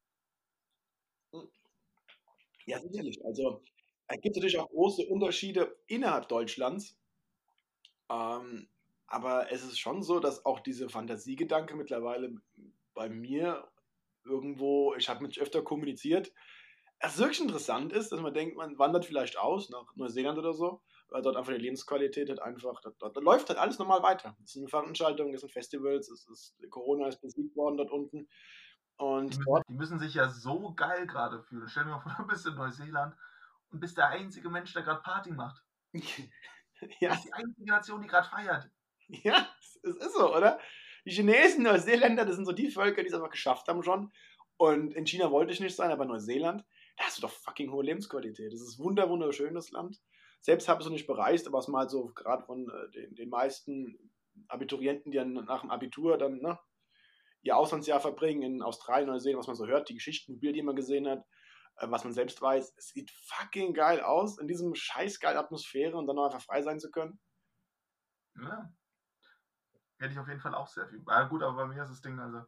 Ja, 2.67 2.81
sicherlich. 2.81 3.25
Also 3.25 3.63
es 4.09 4.21
gibt 4.21 4.37
natürlich 4.37 4.59
auch 4.59 4.69
große 4.69 5.07
Unterschiede 5.07 5.79
innerhalb 5.87 6.29
Deutschlands. 6.29 6.99
Ähm, 8.11 8.69
aber 9.07 9.51
es 9.51 9.65
ist 9.65 9.79
schon 9.79 10.03
so, 10.03 10.21
dass 10.21 10.45
auch 10.45 10.61
diese 10.61 10.91
Fantasiegedanke 10.91 11.75
mittlerweile 11.75 12.35
bei 12.95 13.09
mir 13.09 13.67
irgendwo, 14.29 14.95
ich 14.95 15.09
habe 15.09 15.23
mit 15.23 15.39
öfter 15.39 15.63
kommuniziert. 15.63 16.33
Es 17.01 17.19
wirklich 17.19 17.41
interessant 17.41 17.93
ist, 17.93 18.11
dass 18.11 18.21
man 18.21 18.35
denkt, 18.35 18.57
man 18.57 18.79
wandert 18.79 19.05
vielleicht 19.05 19.39
aus 19.39 19.71
nach 19.71 19.95
Neuseeland 19.95 20.39
oder 20.39 20.53
so, 20.53 20.83
weil 21.09 21.23
dort 21.23 21.37
einfach 21.37 21.53
die 21.53 21.61
Lebensqualität 21.61 22.29
halt 22.29 22.43
einfach, 22.43 22.81
da, 22.81 22.91
da, 22.99 23.09
da 23.09 23.21
läuft 23.21 23.49
halt 23.49 23.59
alles 23.59 23.79
normal 23.79 24.03
weiter. 24.03 24.37
Es 24.43 24.53
sind 24.53 24.69
Veranstaltungen, 24.69 25.35
es 25.35 25.43
sind 25.43 25.53
Festivals, 25.53 26.11
es 26.11 26.27
ist, 26.29 26.57
Corona 26.71 27.07
ist 27.07 27.21
besiegt 27.21 27.57
worden 27.57 27.77
dort 27.77 27.91
unten. 27.91 28.29
Und 28.97 29.35
die 29.35 29.39
müssen, 29.39 29.63
die 29.69 29.75
müssen 29.75 29.99
sich 30.01 30.15
ja 30.15 30.29
so 30.29 30.75
geil 30.75 31.07
gerade 31.07 31.41
fühlen. 31.45 31.69
Stell 31.69 31.85
dir 31.85 31.91
mal 31.91 32.01
vor, 32.01 32.15
du 32.19 32.27
bist 32.27 32.47
in 32.47 32.55
Neuseeland 32.55 33.15
und 33.71 33.81
bist 33.81 33.97
der 33.97 34.09
einzige 34.09 34.51
Mensch, 34.51 34.73
der 34.73 34.83
gerade 34.83 35.03
Party 35.03 35.31
macht. 35.31 35.63
ja. 35.93 37.11
Das 37.11 37.19
ist 37.19 37.27
die 37.27 37.33
einzige 37.33 37.71
Nation, 37.71 38.03
die 38.03 38.09
gerade 38.09 38.29
feiert. 38.29 38.69
Ja, 39.07 39.49
es 39.61 39.77
ist 39.77 40.15
so, 40.15 40.35
oder? 40.37 40.59
Die 41.09 41.15
Chinesen, 41.15 41.63
Neuseeländer, 41.63 42.27
das 42.27 42.37
sind 42.37 42.45
so 42.45 42.53
die 42.53 42.71
Völker, 42.71 43.01
die 43.01 43.09
es 43.09 43.15
einfach 43.15 43.31
geschafft 43.31 43.67
haben 43.67 43.83
schon. 43.83 44.13
Und 44.59 44.93
in 44.93 45.07
China 45.07 45.31
wollte 45.31 45.55
ich 45.55 45.61
nicht 45.61 45.75
sein, 45.75 45.91
aber 45.91 46.05
Neuseeland, 46.05 46.67
da 46.99 47.05
hast 47.05 47.17
du 47.17 47.23
doch 47.23 47.31
fucking 47.31 47.73
hohe 47.73 47.83
Lebensqualität. 47.83 48.53
Das 48.53 48.61
ist 48.61 48.79
wunder, 48.79 49.09
wunderschönes 49.09 49.71
Land. 49.71 50.03
Selbst 50.43 50.69
habe 50.69 50.81
ich 50.81 50.85
es 50.85 50.91
noch 50.91 50.93
nicht 50.93 51.07
bereist, 51.07 51.47
aber 51.47 51.61
es 51.61 51.69
mal 51.69 51.89
so 51.89 52.09
gerade 52.09 52.45
von 52.45 52.69
äh, 52.69 52.91
den, 52.91 53.15
den, 53.15 53.31
meisten 53.31 54.13
Abiturienten, 54.49 55.11
die 55.11 55.17
dann 55.17 55.33
nach 55.33 55.63
dem 55.63 55.71
Abitur 55.71 56.19
dann 56.19 56.43
ne, 56.43 56.59
ihr 57.41 57.57
Auslandsjahr 57.57 58.01
verbringen 58.01 58.43
in 58.43 58.63
Australien, 58.63 59.09
Neuseeland, 59.09 59.39
was 59.39 59.47
man 59.47 59.57
so 59.57 59.67
hört, 59.67 59.89
die 59.89 59.95
Geschichten, 59.95 60.35
die 60.35 60.39
Bilder, 60.41 60.57
die 60.57 60.63
man 60.63 60.77
gesehen 60.77 61.09
hat, 61.09 61.25
äh, 61.79 61.87
was 61.89 62.05
man 62.05 62.13
selbst 62.13 62.43
weiß. 62.43 62.75
Es 62.77 62.89
sieht 62.89 63.11
fucking 63.11 63.73
geil 63.73 64.03
aus, 64.03 64.39
in 64.39 64.47
diesem 64.47 64.75
scheiß 64.75 65.21
geilen 65.21 65.39
Atmosphäre 65.39 65.97
und 65.97 66.07
dann 66.07 66.17
noch 66.17 66.27
einfach 66.27 66.43
frei 66.43 66.61
sein 66.61 66.79
zu 66.79 66.91
können. 66.91 67.19
Ja. 68.37 68.71
Hätte 69.99 70.13
ich 70.13 70.19
auf 70.19 70.29
jeden 70.29 70.41
Fall 70.41 70.55
auch 70.55 70.69
sehr 70.69 70.87
viel. 70.89 71.03
Ja, 71.07 71.25
gut, 71.25 71.43
aber 71.43 71.57
bei 71.57 71.67
mir 71.67 71.83
ist 71.83 71.91
das 71.91 72.01
Ding, 72.01 72.19
also 72.19 72.45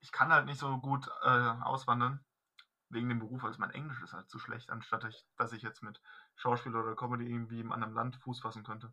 ich 0.00 0.12
kann 0.12 0.32
halt 0.32 0.46
nicht 0.46 0.58
so 0.58 0.78
gut 0.78 1.08
äh, 1.22 1.54
auswandern 1.62 2.24
wegen 2.90 3.08
dem 3.08 3.18
Beruf, 3.18 3.44
als 3.44 3.58
mein 3.58 3.70
Englisch 3.70 4.02
ist 4.02 4.14
halt 4.14 4.30
zu 4.30 4.38
schlecht, 4.38 4.70
anstatt 4.70 5.04
ich, 5.04 5.26
dass 5.36 5.52
ich 5.52 5.62
jetzt 5.62 5.82
mit 5.82 6.00
Schauspiel 6.36 6.74
oder 6.74 6.96
Comedy 6.96 7.26
irgendwie 7.26 7.60
im 7.60 7.72
anderen 7.72 7.94
Land 7.94 8.16
Fuß 8.16 8.40
fassen 8.40 8.64
könnte. 8.64 8.92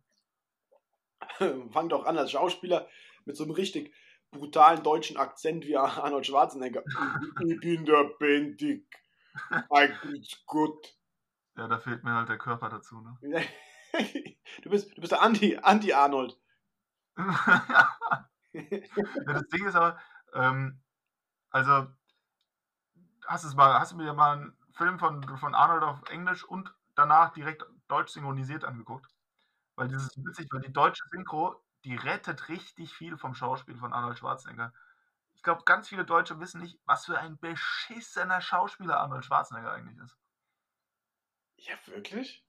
Fang 1.72 1.88
doch 1.88 2.04
an 2.04 2.18
als 2.18 2.30
Schauspieler 2.30 2.88
mit 3.24 3.36
so 3.36 3.44
einem 3.44 3.52
richtig 3.52 3.94
brutalen 4.30 4.82
deutschen 4.82 5.16
Akzent 5.16 5.64
wie 5.66 5.76
Arnold 5.76 6.26
Schwarzenegger. 6.26 6.82
ich 7.46 7.60
bin 7.60 7.84
der 7.86 8.04
Bendig. 8.18 8.86
Eigentlich 9.70 10.44
gut. 10.46 10.94
Ja, 11.56 11.68
da 11.68 11.78
fehlt 11.78 12.04
mir 12.04 12.14
halt 12.14 12.28
der 12.28 12.38
Körper 12.38 12.68
dazu, 12.68 13.00
ne? 13.00 13.18
du, 14.62 14.70
bist, 14.70 14.94
du 14.96 15.00
bist 15.00 15.12
der 15.12 15.22
Anti, 15.22 15.56
Anti-Arnold. 15.56 16.38
Ja, 17.16 17.98
das 19.26 19.48
Ding 19.48 19.66
ist 19.66 19.74
aber, 19.74 19.98
ähm, 20.34 20.80
also, 21.50 21.88
hast, 23.26 23.44
es 23.44 23.54
mal, 23.54 23.78
hast 23.78 23.92
du 23.92 23.96
mir 23.96 24.12
mal 24.12 24.36
einen 24.36 24.56
Film 24.72 24.98
von, 24.98 25.22
von 25.38 25.54
Arnold 25.54 25.82
auf 25.82 26.08
Englisch 26.10 26.44
und 26.44 26.72
danach 26.94 27.32
direkt 27.32 27.64
deutsch 27.88 28.12
synchronisiert 28.12 28.64
angeguckt? 28.64 29.06
Weil 29.76 29.88
das 29.88 30.04
ist 30.04 30.24
witzig, 30.24 30.48
weil 30.50 30.62
die 30.62 30.72
deutsche 30.72 31.04
Synchro, 31.10 31.62
die 31.84 31.96
rettet 31.96 32.48
richtig 32.48 32.94
viel 32.94 33.16
vom 33.16 33.34
Schauspiel 33.34 33.76
von 33.76 33.92
Arnold 33.92 34.18
Schwarzenegger. 34.18 34.72
Ich 35.34 35.42
glaube, 35.42 35.64
ganz 35.64 35.88
viele 35.88 36.04
Deutsche 36.04 36.40
wissen 36.40 36.60
nicht, 36.60 36.80
was 36.86 37.04
für 37.06 37.18
ein 37.18 37.38
beschissener 37.38 38.40
Schauspieler 38.40 38.98
Arnold 39.00 39.24
Schwarzenegger 39.24 39.72
eigentlich 39.72 39.98
ist. 39.98 40.16
Ja, 41.56 41.74
wirklich? 41.86 42.44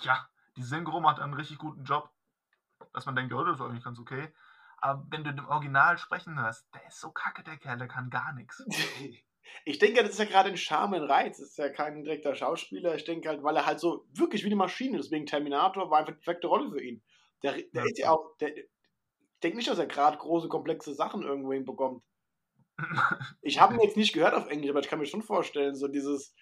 Ja, 0.00 0.28
die 0.56 0.62
Synchro 0.62 1.00
macht 1.00 1.18
einen 1.20 1.34
richtig 1.34 1.58
guten 1.58 1.84
Job. 1.84 2.10
Dass 2.94 3.06
man 3.06 3.16
denkt, 3.16 3.32
ja, 3.32 3.44
das 3.44 3.56
ist 3.56 3.60
eigentlich 3.60 3.84
ganz 3.84 3.98
okay. 3.98 4.32
Aber 4.78 5.06
wenn 5.10 5.24
du 5.24 5.32
den 5.32 5.44
Original 5.44 5.98
sprechen 5.98 6.40
hörst, 6.40 6.66
der 6.74 6.86
ist 6.86 7.00
so 7.00 7.10
kacke, 7.10 7.42
der 7.42 7.56
Kerl, 7.56 7.78
der 7.78 7.88
kann 7.88 8.10
gar 8.10 8.32
nichts. 8.32 8.64
Ich 9.64 9.78
denke, 9.78 10.02
das 10.02 10.12
ist 10.12 10.18
ja 10.18 10.24
gerade 10.24 10.48
ein 10.48 10.56
Charme, 10.56 10.94
ein 10.94 11.04
Reiz. 11.04 11.38
Das 11.38 11.50
ist 11.50 11.58
ja 11.58 11.68
kein 11.68 12.02
direkter 12.02 12.34
Schauspieler. 12.34 12.94
Ich 12.94 13.04
denke 13.04 13.28
halt, 13.28 13.42
weil 13.42 13.56
er 13.56 13.66
halt 13.66 13.78
so 13.78 14.06
wirklich 14.12 14.42
wie 14.42 14.48
eine 14.48 14.56
Maschine, 14.56 14.96
deswegen 14.96 15.26
Terminator 15.26 15.90
war 15.90 15.98
einfach 15.98 16.14
die 16.14 16.18
perfekte 16.18 16.46
Rolle 16.46 16.70
für 16.70 16.82
ihn. 16.82 17.02
Der, 17.42 17.52
der 17.52 17.64
ja. 17.72 17.84
ist 17.84 17.98
ja 17.98 18.10
auch, 18.10 18.36
der, 18.38 18.56
ich 18.56 18.66
denke 19.42 19.58
nicht, 19.58 19.68
dass 19.68 19.78
er 19.78 19.86
gerade 19.86 20.16
große, 20.16 20.48
komplexe 20.48 20.94
Sachen 20.94 21.22
irgendwo 21.22 21.52
hinbekommt. 21.52 22.02
Ich 23.42 23.60
habe 23.60 23.74
ihn 23.74 23.80
jetzt 23.80 23.96
nicht 23.96 24.14
gehört 24.14 24.34
auf 24.34 24.48
Englisch, 24.48 24.70
aber 24.70 24.80
ich 24.80 24.88
kann 24.88 24.98
mir 24.98 25.06
schon 25.06 25.22
vorstellen, 25.22 25.76
so 25.76 25.86
dieses 25.86 26.34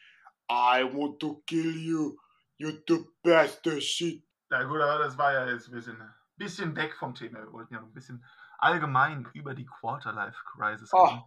I 0.50 0.84
want 0.84 1.20
to 1.20 1.42
kill 1.46 1.76
you, 1.76 2.16
you're 2.58 2.82
the 2.88 3.04
best 3.22 3.66
shit. 3.82 4.24
Ja 4.50 4.62
gut, 4.62 4.80
aber 4.80 5.02
das 5.02 5.18
war 5.18 5.32
ja 5.32 5.50
jetzt 5.50 5.68
ein 5.68 5.74
bisschen, 5.74 5.98
bisschen 6.42 6.76
weg 6.76 6.94
vom 6.96 7.14
Thema. 7.14 7.40
Wir 7.40 7.52
wollten 7.52 7.74
ja 7.74 7.80
noch 7.80 7.88
ein 7.88 7.94
bisschen 7.94 8.24
allgemein 8.58 9.28
über 9.32 9.54
die 9.54 9.66
Quarterlife-Crisis 9.66 10.90
oh, 10.92 11.18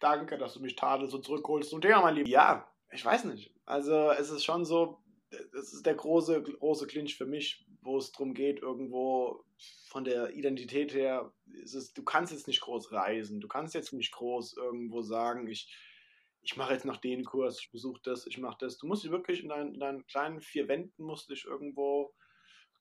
danke, 0.00 0.38
dass 0.38 0.54
du 0.54 0.60
mich 0.60 0.76
tadelst 0.76 1.14
und 1.14 1.24
zurückholst 1.24 1.70
zum 1.70 1.80
Thema, 1.80 2.02
mein 2.02 2.16
Lieber. 2.16 2.28
Ja, 2.28 2.72
ich 2.90 3.04
weiß 3.04 3.24
nicht. 3.24 3.54
Also 3.64 4.10
es 4.10 4.30
ist 4.30 4.44
schon 4.44 4.64
so, 4.64 5.02
es 5.30 5.72
ist 5.72 5.86
der 5.86 5.94
große, 5.94 6.42
große 6.42 6.86
Clinch 6.86 7.16
für 7.16 7.26
mich, 7.26 7.66
wo 7.80 7.98
es 7.98 8.12
darum 8.12 8.34
geht, 8.34 8.60
irgendwo 8.60 9.44
von 9.88 10.04
der 10.04 10.34
Identität 10.34 10.94
her, 10.94 11.32
es, 11.62 11.92
du 11.92 12.02
kannst 12.02 12.32
jetzt 12.32 12.46
nicht 12.46 12.60
groß 12.60 12.92
reisen, 12.92 13.40
du 13.40 13.48
kannst 13.48 13.74
jetzt 13.74 13.92
nicht 13.92 14.12
groß 14.12 14.56
irgendwo 14.56 15.02
sagen, 15.02 15.48
ich, 15.48 15.74
ich 16.42 16.56
mache 16.56 16.72
jetzt 16.72 16.84
noch 16.84 16.96
den 16.96 17.24
Kurs, 17.24 17.60
ich 17.60 17.70
besuche 17.70 18.00
das, 18.04 18.26
ich 18.26 18.38
mache 18.38 18.58
das. 18.60 18.78
Du 18.78 18.86
musst 18.86 19.04
dich 19.04 19.10
wirklich 19.10 19.42
in 19.42 19.48
deinen, 19.48 19.74
in 19.74 19.80
deinen 19.80 20.06
kleinen 20.06 20.40
vier 20.40 20.68
Wänden, 20.68 21.04
musst 21.04 21.30
dich 21.30 21.44
irgendwo 21.44 22.14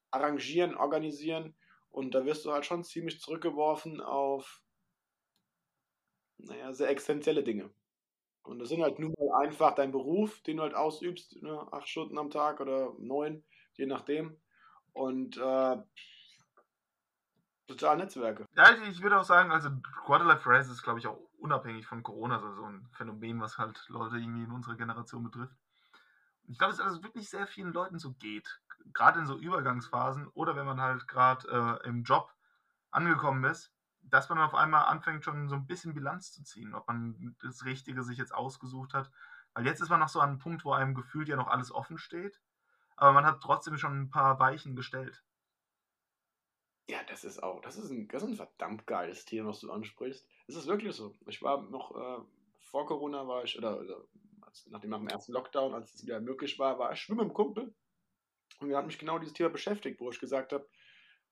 arrangieren, 0.10 0.76
organisieren 0.76 1.56
und 1.92 2.16
da 2.16 2.26
wirst 2.26 2.46
du 2.46 2.52
halt 2.52 2.66
schon 2.66 2.84
ziemlich 2.84 3.20
zurückgeworfen 3.20 4.02
auf, 4.02 4.64
naja, 6.38 6.74
sehr 6.74 6.90
existenzielle 6.90 7.44
Dinge. 7.44 7.70
Und 8.44 8.60
das 8.60 8.70
sind 8.70 8.82
halt 8.82 8.98
nun 8.98 9.14
mal 9.18 9.44
einfach 9.44 9.76
dein 9.76 9.92
Beruf, 9.92 10.42
den 10.42 10.58
du 10.58 10.64
halt 10.64 10.74
ausübst, 10.74 11.42
ne, 11.44 11.68
acht 11.72 11.88
Stunden 11.88 12.18
am 12.18 12.32
Tag 12.32 12.60
oder 12.60 12.94
neun, 12.98 13.44
je 13.74 13.86
nachdem. 13.86 14.42
Und 14.94 15.38
äh, 15.38 15.78
soziale 17.68 18.04
Netzwerke. 18.04 18.48
Ja, 18.56 18.72
ich, 18.90 19.02
würde 19.02 19.20
auch 19.20 19.24
sagen, 19.24 19.52
also 19.52 19.70
Quarterlife 20.06 20.42
Crisis 20.42 20.74
ist, 20.74 20.84
glaube 20.84 21.00
ich, 21.00 21.08
auch 21.08 21.20
unabhängig 21.38 21.86
von 21.86 22.04
Corona, 22.04 22.36
also 22.36 22.54
so 22.54 22.64
ein 22.64 22.88
Phänomen, 22.94 23.40
was 23.42 23.58
halt 23.58 23.86
Leute 23.90 24.18
irgendwie 24.18 24.44
in 24.44 24.52
unserer 24.52 24.76
Generation 24.76 25.24
betrifft. 25.24 25.56
Ich 26.48 26.58
glaube, 26.58 26.76
dass 26.76 26.94
es 26.94 27.04
wirklich 27.04 27.30
sehr 27.30 27.48
vielen 27.48 27.74
Leuten 27.74 28.00
so 28.00 28.14
geht. 28.14 28.62
Gerade 28.94 29.20
in 29.20 29.26
so 29.26 29.38
Übergangsphasen 29.38 30.28
oder 30.30 30.56
wenn 30.56 30.66
man 30.66 30.82
halt 30.82 31.08
gerade 31.08 31.80
äh, 31.84 31.88
im 31.88 32.04
Job 32.04 32.34
angekommen 32.90 33.44
ist, 33.46 33.72
dass 34.02 34.30
man 34.30 34.40
auf 34.40 34.56
einmal 34.56 34.86
anfängt, 34.86 35.24
schon 35.24 35.48
so 35.48 35.56
ein 35.56 35.68
bisschen 35.68 35.94
Bilanz 35.94 36.32
zu 36.34 36.44
ziehen, 36.44 36.74
ob 36.74 36.88
man 36.88 37.36
das 37.42 37.66
Richtige 37.66 38.04
sich 38.04 38.18
jetzt 38.18 38.34
ausgesucht 38.34 38.94
hat. 38.94 39.12
Weil 39.54 39.66
jetzt 39.66 39.82
ist 39.82 39.90
man 39.90 40.00
noch 40.00 40.10
so 40.10 40.20
an 40.20 40.30
einem 40.30 40.40
Punkt, 40.40 40.66
wo 40.66 40.74
einem 40.74 40.96
gefühlt 40.96 41.28
ja 41.28 41.36
noch 41.36 41.48
alles 41.48 41.72
offen 41.72 41.98
steht, 41.98 42.42
aber 42.96 43.14
man 43.14 43.26
hat 43.26 43.42
trotzdem 43.42 43.78
schon 43.78 44.02
ein 44.02 44.10
paar 44.10 44.40
Weichen 44.40 44.76
gestellt. 44.76 45.24
Ja, 46.88 47.00
das 47.08 47.24
ist 47.24 47.42
auch, 47.42 47.62
das 47.62 47.78
ist 47.78 47.90
ein, 47.90 48.08
das 48.08 48.24
ist 48.24 48.30
ein 48.30 48.36
verdammt 48.36 48.86
geiles 48.88 49.26
Thema, 49.26 49.50
was 49.50 49.60
du 49.60 49.72
ansprichst. 49.72 50.28
Es 50.48 50.56
ist 50.56 50.68
wirklich 50.68 50.96
so. 50.96 51.16
Ich 51.26 51.42
war 51.42 51.62
noch, 51.62 51.96
äh, 51.96 52.24
vor 52.60 52.86
Corona 52.86 53.28
war 53.28 53.44
ich, 53.44 53.58
oder, 53.58 53.80
oder 53.80 54.04
als, 54.52 54.68
nachdem 54.68 54.90
nach 54.92 55.00
dem 55.00 55.08
ersten 55.08 55.34
Lockdown, 55.34 55.74
als 55.74 55.94
es 55.94 56.04
wieder 56.04 56.20
möglich 56.20 56.60
war, 56.60 56.78
war 56.78 56.92
ich 56.92 57.00
schwimmen 57.00 57.30
dem 57.30 57.34
Kumpel. 57.34 57.74
Und 58.60 58.70
wir 58.70 58.78
haben 58.78 58.88
mich 58.88 59.00
genau 59.00 59.18
dieses 59.18 59.34
Thema 59.34 59.50
beschäftigt, 59.50 60.00
wo 60.00 60.10
ich 60.10 60.20
gesagt 60.20 60.54
habe, 60.54 60.68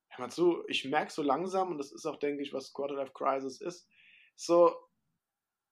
hör 0.09 0.25
mal 0.25 0.31
zu, 0.31 0.63
ich 0.67 0.85
merke 0.85 1.11
so 1.11 1.21
langsam, 1.21 1.69
und 1.69 1.77
das 1.77 1.91
ist 1.91 2.05
auch, 2.05 2.17
denke 2.17 2.41
ich, 2.41 2.53
was 2.53 2.73
Quarterlife 2.73 3.11
Crisis 3.13 3.61
ist, 3.61 3.87
so, 4.35 4.73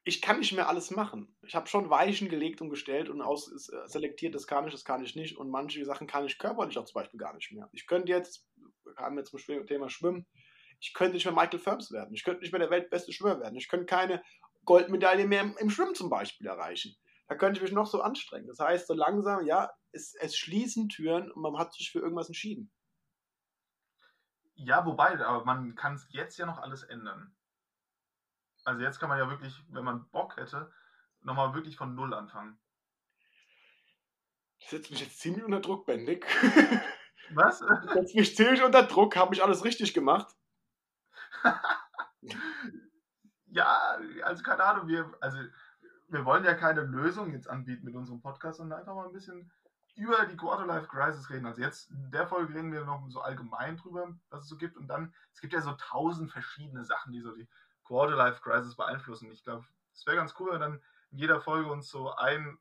ich 0.03 0.21
kann 0.21 0.39
nicht 0.39 0.53
mehr 0.53 0.69
alles 0.69 0.91
machen. 0.91 1.35
Ich 1.41 1.55
habe 1.55 1.67
schon 1.67 1.89
Weichen 1.89 2.29
gelegt 2.29 2.61
und 2.61 2.69
gestellt 2.69 3.09
und 3.09 3.21
aus, 3.21 3.51
äh, 3.51 3.87
selektiert, 3.87 4.35
das 4.35 4.47
kann 4.47 4.65
ich, 4.65 4.71
das 4.71 4.85
kann 4.85 5.03
ich 5.03 5.15
nicht. 5.15 5.37
Und 5.37 5.49
manche 5.49 5.83
Sachen 5.83 6.07
kann 6.07 6.25
ich 6.25 6.37
körperlich 6.37 6.77
auch 6.77 6.85
zum 6.85 6.93
Beispiel 6.93 7.19
gar 7.19 7.33
nicht 7.33 7.51
mehr. 7.51 7.69
Ich 7.73 7.87
könnte 7.87 8.11
jetzt, 8.11 8.47
wir 8.55 8.95
haben 8.97 9.17
jetzt 9.17 9.31
zum 9.31 9.65
Thema 9.65 9.89
Schwimmen, 9.89 10.27
ich 10.79 10.93
könnte 10.93 11.15
nicht 11.15 11.25
mehr 11.25 11.33
Michael 11.33 11.59
Phelps 11.59 11.91
werden. 11.91 12.13
Ich 12.13 12.23
könnte 12.23 12.41
nicht 12.41 12.51
mehr 12.51 12.59
der 12.59 12.69
weltbeste 12.69 13.11
Schwimmer 13.11 13.39
werden. 13.39 13.57
Ich 13.57 13.67
könnte 13.67 13.87
keine 13.87 14.21
Goldmedaille 14.63 15.25
mehr 15.25 15.41
im, 15.41 15.57
im 15.57 15.69
Schwimmen 15.69 15.95
zum 15.95 16.09
Beispiel 16.09 16.47
erreichen. 16.47 16.95
Da 17.27 17.35
könnte 17.35 17.57
ich 17.57 17.63
mich 17.63 17.73
noch 17.73 17.87
so 17.87 18.01
anstrengen. 18.01 18.47
Das 18.47 18.59
heißt, 18.59 18.87
so 18.87 18.93
langsam, 18.93 19.45
ja, 19.45 19.69
es, 19.91 20.15
es 20.15 20.37
schließen 20.37 20.89
Türen 20.89 21.31
und 21.31 21.41
man 21.41 21.57
hat 21.57 21.73
sich 21.73 21.91
für 21.91 21.99
irgendwas 21.99 22.27
entschieden. 22.27 22.71
Ja, 24.55 24.85
wobei, 24.85 25.23
aber 25.23 25.45
man 25.45 25.75
kann 25.75 25.95
es 25.95 26.07
jetzt 26.09 26.37
ja 26.37 26.45
noch 26.45 26.57
alles 26.57 26.83
ändern. 26.83 27.35
Also 28.63 28.81
jetzt 28.81 28.99
kann 28.99 29.09
man 29.09 29.19
ja 29.19 29.29
wirklich, 29.29 29.63
wenn 29.69 29.83
man 29.83 30.09
Bock 30.09 30.37
hätte, 30.37 30.71
nochmal 31.21 31.53
wirklich 31.53 31.77
von 31.77 31.95
Null 31.95 32.13
anfangen. 32.13 32.59
Das 34.59 34.71
setzt 34.71 34.91
mich 34.91 35.01
jetzt 35.01 35.19
ziemlich 35.19 35.43
unter 35.43 35.59
Druck, 35.59 35.85
Bendig. 35.85 36.25
Was? 37.31 37.59
Das 37.59 37.93
setzt 37.93 38.15
mich 38.15 38.35
ziemlich 38.35 38.63
unter 38.63 38.83
Druck. 38.83 39.15
Habe 39.15 39.35
ich 39.35 39.43
alles 39.43 39.63
richtig 39.63 39.93
gemacht? 39.93 40.33
ja, 43.47 43.99
also 44.23 44.43
keine 44.43 44.63
Ahnung, 44.63 44.87
wir, 44.87 45.13
also 45.19 45.37
wir 46.07 46.25
wollen 46.25 46.43
ja 46.43 46.53
keine 46.53 46.81
Lösung 46.81 47.33
jetzt 47.33 47.49
anbieten 47.49 47.85
mit 47.85 47.95
unserem 47.95 48.21
Podcast, 48.21 48.57
sondern 48.57 48.79
einfach 48.79 48.95
mal 48.95 49.07
ein 49.07 49.13
bisschen 49.13 49.51
über 49.95 50.25
die 50.25 50.37
Quarterlife 50.37 50.87
Crisis 50.87 51.29
reden. 51.29 51.47
Also 51.47 51.61
jetzt 51.61 51.89
in 51.89 52.11
der 52.11 52.27
Folge 52.27 52.53
reden 52.53 52.71
wir 52.71 52.85
noch 52.85 53.03
so 53.09 53.19
allgemein 53.21 53.77
drüber, 53.77 54.15
was 54.29 54.43
es 54.43 54.49
so 54.49 54.57
gibt. 54.57 54.77
Und 54.77 54.87
dann, 54.87 55.13
es 55.33 55.41
gibt 55.41 55.53
ja 55.53 55.61
so 55.61 55.73
tausend 55.73 56.31
verschiedene 56.31 56.85
Sachen, 56.85 57.13
die 57.13 57.21
so 57.21 57.33
die 57.35 57.47
Quarterlife 57.83 58.41
Crisis 58.41 58.75
beeinflussen. 58.75 59.31
Ich 59.31 59.43
glaube, 59.43 59.65
es 59.93 60.05
wäre 60.05 60.17
ganz 60.17 60.35
cool, 60.39 60.51
wenn 60.53 60.61
dann 60.61 60.83
in 61.11 61.17
jeder 61.17 61.41
Folge 61.41 61.71
uns 61.71 61.89
so 61.89 62.13
ein 62.13 62.57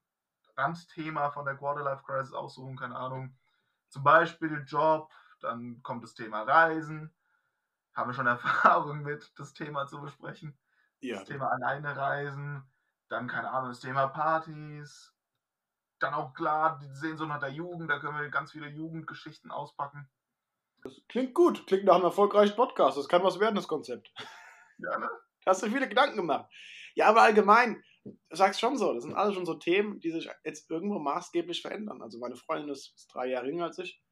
Randthema 0.57 1.31
von 1.31 1.45
der 1.45 1.57
Quarterlife 1.57 2.03
Crisis 2.05 2.33
aussuchen, 2.33 2.77
keine 2.77 2.97
Ahnung. 2.97 3.37
Zum 3.89 4.03
Beispiel 4.03 4.65
Job, 4.67 5.13
dann 5.41 5.83
kommt 5.83 6.03
das 6.03 6.15
Thema 6.15 6.43
Reisen. 6.43 7.15
Haben 7.95 8.11
wir 8.11 8.15
schon 8.15 8.27
Erfahrung 8.27 9.03
mit, 9.03 9.39
das 9.39 9.53
Thema 9.53 9.87
zu 9.87 10.01
besprechen. 10.01 10.59
Ja. 11.01 11.19
Das 11.19 11.29
Thema 11.29 11.51
alleine 11.51 11.95
reisen. 11.95 12.65
Dann, 13.09 13.29
keine 13.29 13.51
Ahnung, 13.51 13.71
das 13.71 13.81
Thema 13.81 14.09
Partys. 14.09 15.13
Dann 15.99 16.15
auch 16.15 16.35
klar, 16.35 16.79
die 16.83 16.95
Sehnsucht 16.95 17.31
der 17.41 17.51
Jugend, 17.51 17.91
da 17.91 17.99
können 17.99 18.19
wir 18.19 18.29
ganz 18.29 18.53
viele 18.53 18.69
Jugendgeschichten 18.69 19.51
auspacken. 19.51 20.09
Das 20.83 21.01
klingt 21.09 21.35
gut, 21.35 21.67
klingt 21.67 21.85
nach 21.85 21.95
einem 21.95 22.05
erfolgreichen 22.05 22.55
Podcast. 22.55 22.99
Das 22.99 23.09
kann 23.09 23.25
was 23.25 23.41
werden, 23.41 23.57
das 23.57 23.69
Konzept. 23.69 24.13
Ja, 24.79 24.99
ne? 24.99 25.09
Da 25.45 25.53
hast 25.53 25.63
du 25.63 25.71
viele 25.71 25.89
Gedanken 25.89 26.17
gemacht. 26.17 26.53
Ja, 26.95 27.09
aber 27.09 27.23
allgemein, 27.23 27.83
du 28.05 28.17
sagst 28.31 28.61
schon 28.61 28.77
so, 28.77 28.93
das 28.93 29.05
sind 29.05 29.15
alles 29.15 29.35
schon 29.35 29.47
so 29.47 29.55
Themen, 29.55 30.01
die 30.01 30.11
sich 30.11 30.29
jetzt 30.45 30.71
irgendwo 30.71 30.99
maßgeblich 30.99 31.63
verändern. 31.63 32.03
Also 32.03 32.19
meine 32.19 32.37
Freundin 32.37 32.69
ist, 32.69 32.95
ist 32.95 33.07
drei 33.15 33.29
Jahre 33.29 33.47
jünger 33.47 33.67
als 33.67 33.79
ich. 33.79 34.03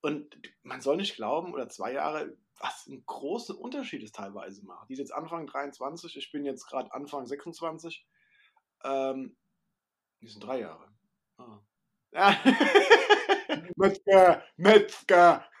Und 0.00 0.36
man 0.62 0.80
soll 0.80 0.96
nicht 0.96 1.14
glauben, 1.14 1.54
oder 1.54 1.68
zwei 1.68 1.92
Jahre, 1.92 2.36
was 2.58 2.86
ein 2.86 3.04
großer 3.06 3.56
Unterschied 3.56 4.02
es 4.02 4.12
teilweise 4.12 4.64
macht. 4.64 4.88
Die 4.88 4.94
ist 4.94 4.98
jetzt 4.98 5.14
Anfang 5.14 5.46
23, 5.46 6.16
ich 6.16 6.32
bin 6.32 6.44
jetzt 6.44 6.66
gerade 6.66 6.92
Anfang 6.92 7.26
26. 7.26 8.06
Ähm, 8.84 9.36
die 10.20 10.28
sind 10.28 10.44
drei 10.44 10.60
Jahre. 10.60 10.88
Ah. 11.38 11.60
Ja. 12.12 12.36
Metzger, 13.76 14.44
Metzger. 14.56 15.46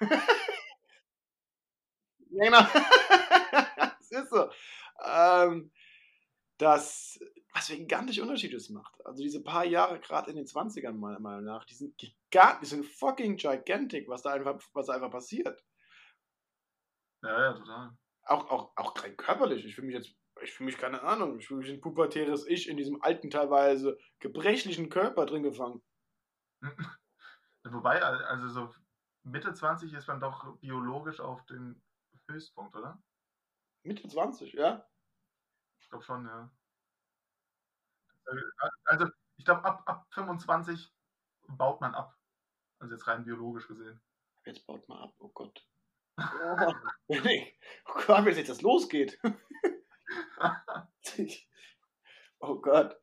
genau 2.30 2.60
ist 4.12 4.30
so. 4.30 4.50
Ähm, 5.04 5.72
das, 6.58 7.18
was 7.54 7.68
für 7.68 7.76
gigantisch 7.76 8.20
Unterschied 8.20 8.54
es 8.54 8.70
macht. 8.70 9.04
Also 9.04 9.22
diese 9.22 9.42
paar 9.42 9.64
Jahre, 9.64 9.98
gerade 10.00 10.30
in 10.30 10.36
den 10.36 10.46
20ern 10.46 10.92
meiner 10.92 11.20
Meinung 11.20 11.44
nach, 11.44 11.64
die 11.64 11.74
sind 11.74 11.96
gigantisch, 11.98 12.60
die 12.60 12.66
sind 12.66 12.86
fucking 12.86 13.36
gigantic, 13.36 14.08
was 14.08 14.22
da 14.22 14.30
einfach, 14.30 14.60
was 14.72 14.86
da 14.86 14.94
einfach 14.94 15.10
passiert. 15.10 15.62
Ja, 17.22 17.40
ja, 17.40 17.52
total. 17.54 17.96
Auch, 18.24 18.50
auch, 18.50 18.72
auch 18.76 19.02
rein 19.02 19.16
körperlich. 19.16 19.64
Ich 19.64 19.74
fühle 19.74 19.88
mich 19.88 19.96
jetzt, 19.96 20.14
ich 20.42 20.52
fühle 20.52 20.66
mich 20.66 20.78
keine 20.78 21.02
Ahnung, 21.02 21.38
ich 21.38 21.46
fühle 21.46 21.60
mich 21.60 21.70
ein 21.70 21.80
pubertäres 21.80 22.46
Ich 22.46 22.68
in 22.68 22.76
diesem 22.76 23.02
alten, 23.02 23.30
teilweise 23.30 23.98
gebrechlichen 24.20 24.88
Körper 24.88 25.26
drin 25.26 25.42
gefangen. 25.42 25.82
Wobei, 27.64 28.02
al- 28.02 28.24
also 28.24 28.48
so 28.48 28.74
Mitte 29.24 29.54
20 29.54 29.92
ist 29.92 30.08
man 30.08 30.20
doch 30.20 30.56
biologisch 30.58 31.20
auf 31.20 31.44
dem 31.46 31.80
Höchstpunkt, 32.28 32.76
oder? 32.76 33.02
Mitte 33.84 34.08
20, 34.08 34.52
ja? 34.52 34.88
Ich 35.80 35.88
glaube 35.88 36.04
schon, 36.04 36.26
ja. 36.26 36.50
Also, 38.84 39.08
ich 39.36 39.44
glaube, 39.44 39.64
ab, 39.64 39.82
ab 39.86 40.06
25 40.10 40.92
baut 41.48 41.80
man 41.80 41.94
ab. 41.94 42.16
Also 42.78 42.94
jetzt 42.94 43.06
rein 43.06 43.24
biologisch 43.24 43.68
gesehen. 43.68 44.00
Jetzt 44.44 44.66
baut 44.66 44.88
mal 44.88 45.02
ab, 45.02 45.14
oh 45.18 45.30
Gott. 45.34 45.64
Oh, 47.08 47.14
ich, 47.24 47.58
oh 47.86 48.00
Gott, 48.06 48.24
wenn 48.24 48.36
jetzt 48.36 48.50
das 48.50 48.62
losgeht. 48.62 49.18
oh 52.40 52.56
Gott. 52.60 52.96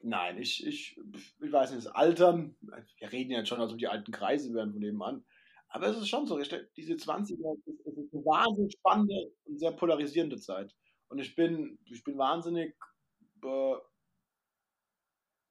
Nein, 0.00 0.38
ich, 0.38 0.64
ich, 0.64 0.96
ich 1.40 1.52
weiß 1.52 1.72
nicht, 1.72 1.84
das 1.84 1.92
Altern, 1.92 2.56
wir 2.60 3.12
reden 3.12 3.32
ja 3.32 3.44
schon, 3.44 3.60
als 3.60 3.72
ob 3.72 3.78
die 3.78 3.88
alten 3.88 4.12
Kreise 4.12 4.54
wären 4.54 4.72
von 4.72 4.80
nebenan. 4.80 5.24
Aber 5.70 5.86
es 5.88 5.98
ist 5.98 6.08
schon 6.08 6.26
so, 6.26 6.38
diese 6.38 6.96
20er, 6.96 7.58
es 7.66 7.96
ist 7.96 8.14
eine 8.14 8.24
wahnsinnig 8.24 8.72
spannende 8.74 9.32
und 9.44 9.58
sehr 9.58 9.72
polarisierende 9.72 10.38
Zeit. 10.38 10.74
Und 11.08 11.18
ich 11.18 11.34
bin, 11.34 11.78
ich 11.86 12.04
bin 12.04 12.16
wahnsinnig 12.16 12.74
äh, 13.44 13.74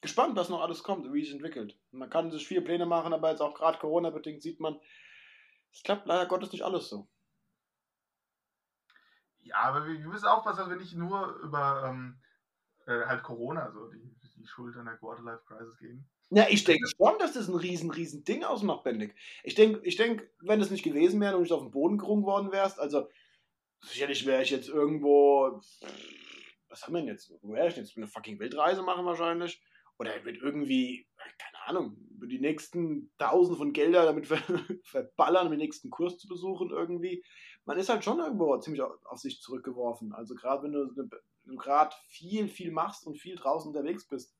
gespannt, 0.02 0.36
was 0.36 0.50
noch 0.50 0.62
alles 0.62 0.82
kommt, 0.82 1.12
wie 1.14 1.22
es 1.22 1.32
entwickelt. 1.32 1.78
Man 1.92 2.10
kann 2.10 2.32
sich 2.32 2.48
viele 2.48 2.62
Pläne 2.62 2.86
machen, 2.86 3.14
aber 3.14 3.30
jetzt 3.32 3.42
auch 3.42 3.54
gerade 3.54 3.78
Corona-bedingt 3.80 4.42
sieht 4.42 4.60
man, 4.60 4.80
es 5.72 5.84
klappt 5.84 6.08
leider 6.08 6.26
Gottes 6.26 6.52
nicht 6.52 6.64
alles 6.64 6.90
so. 6.90 7.08
Ja, 9.48 9.56
aber 9.64 9.88
wir, 9.88 10.00
wir 10.00 10.08
müssen 10.08 10.26
aufpassen, 10.26 10.60
dass 10.60 10.70
wir 10.70 10.76
nicht 10.76 10.96
nur 10.96 11.36
über 11.44 11.86
ähm, 11.88 12.20
äh, 12.86 13.06
halt 13.06 13.24
Corona, 13.24 13.72
so 13.72 13.88
die, 13.90 14.16
die 14.36 14.48
Schuld 14.48 14.76
an 14.78 14.86
der 14.86 14.98
Quarterlife-Crisis 14.98 15.78
geben. 15.78 16.10
Ja, 16.30 16.46
ich 16.50 16.64
denke 16.66 16.88
schon, 16.98 17.18
dass 17.20 17.34
das 17.34 17.48
ein 17.48 17.56
riesen, 17.56 17.90
riesen 17.90 18.24
Ding 18.24 18.44
ausmacht, 18.44 18.84
Bendig. 18.84 19.16
Ich 19.44 19.56
denke, 19.56 19.80
ich 19.84 19.96
denk, 19.96 20.30
wenn 20.42 20.60
das 20.60 20.72
nicht 20.72 20.84
gewesen 20.84 21.22
wäre 21.22 21.34
und 21.34 21.40
du 21.40 21.44
nicht 21.44 21.54
auf 21.54 21.62
den 21.62 21.72
Boden 21.72 21.98
gerungen 21.98 22.26
worden 22.26 22.52
wärst, 22.52 22.80
also 22.80 23.08
sicherlich 23.82 24.26
wäre 24.26 24.44
ich 24.44 24.50
jetzt 24.50 24.68
irgendwo, 24.68 25.62
was 26.68 26.84
haben 26.84 26.94
wir 26.94 27.00
denn 27.00 27.10
jetzt? 27.10 27.32
Wo 27.42 27.54
wäre 27.54 27.70
ich 27.70 27.76
denn 27.76 27.86
jetzt? 27.86 27.96
Eine 27.96 28.08
fucking 28.08 28.40
Weltreise 28.40 28.82
machen 28.82 29.06
wahrscheinlich? 29.06 29.62
Oder 30.00 30.24
wird 30.26 30.38
irgendwie, 30.38 31.08
keine 31.18 31.66
Ahnung, 31.66 31.98
über 32.12 32.28
die 32.28 32.40
nächsten 32.40 33.12
Tausend 33.18 33.58
von 33.58 33.74
Gelder 33.74 34.06
damit 34.06 34.28
ver 34.28 34.38
verballern, 34.84 35.48
um 35.48 35.52
den 35.52 35.60
nächsten 35.60 35.90
Kurs 35.90 36.18
zu 36.18 36.28
besuchen 36.28 36.70
irgendwie. 36.70 37.24
Man 37.68 37.78
ist 37.78 37.90
halt 37.90 38.04
schon 38.06 38.20
irgendwo 38.20 38.58
ziemlich 38.58 38.82
auf, 38.82 39.20
sich 39.20 39.42
zurückgeworfen. 39.42 40.14
Also 40.14 40.36
gerade 40.36 40.64
wenn 40.64 40.72
du, 40.72 41.58
gerade 41.58 41.94
viel, 42.08 42.48
viel 42.48 42.72
machst 42.72 43.06
und 43.06 43.20
viel 43.20 43.36
draußen 43.36 43.68
unterwegs 43.68 44.08
bist, 44.08 44.34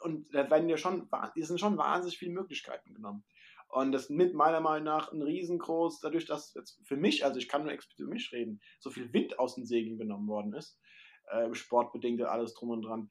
und 0.00 0.32
da 0.32 0.48
werden 0.48 0.68
dir 0.68 0.76
schon, 0.76 1.10
die 1.34 1.42
sind 1.42 1.58
schon 1.58 1.76
wahnsinnig 1.76 2.18
viele 2.18 2.30
Möglichkeiten 2.30 2.94
genommen. 2.94 3.24
Und 3.66 3.90
das 3.90 4.10
mit 4.10 4.32
meiner 4.32 4.60
Meinung 4.60 4.84
nach 4.84 5.12
ein 5.12 5.22
riesengroß, 5.22 5.98
dadurch, 5.98 6.24
dass 6.24 6.54
jetzt 6.54 6.80
für 6.86 6.96
mich, 6.96 7.24
also 7.24 7.38
ich 7.40 7.48
kann 7.48 7.64
nur 7.64 7.72
explizit 7.72 8.06
für 8.06 8.12
mich 8.12 8.30
reden, 8.32 8.60
so 8.78 8.90
viel 8.90 9.12
Wind 9.12 9.40
aus 9.40 9.56
den 9.56 9.66
Segeln 9.66 9.98
genommen 9.98 10.28
worden 10.28 10.54
ist, 10.54 10.78
äh, 11.30 11.52
sportbedingt 11.52 12.22
alles 12.22 12.54
drum 12.54 12.70
und 12.70 12.82
dran, 12.82 13.10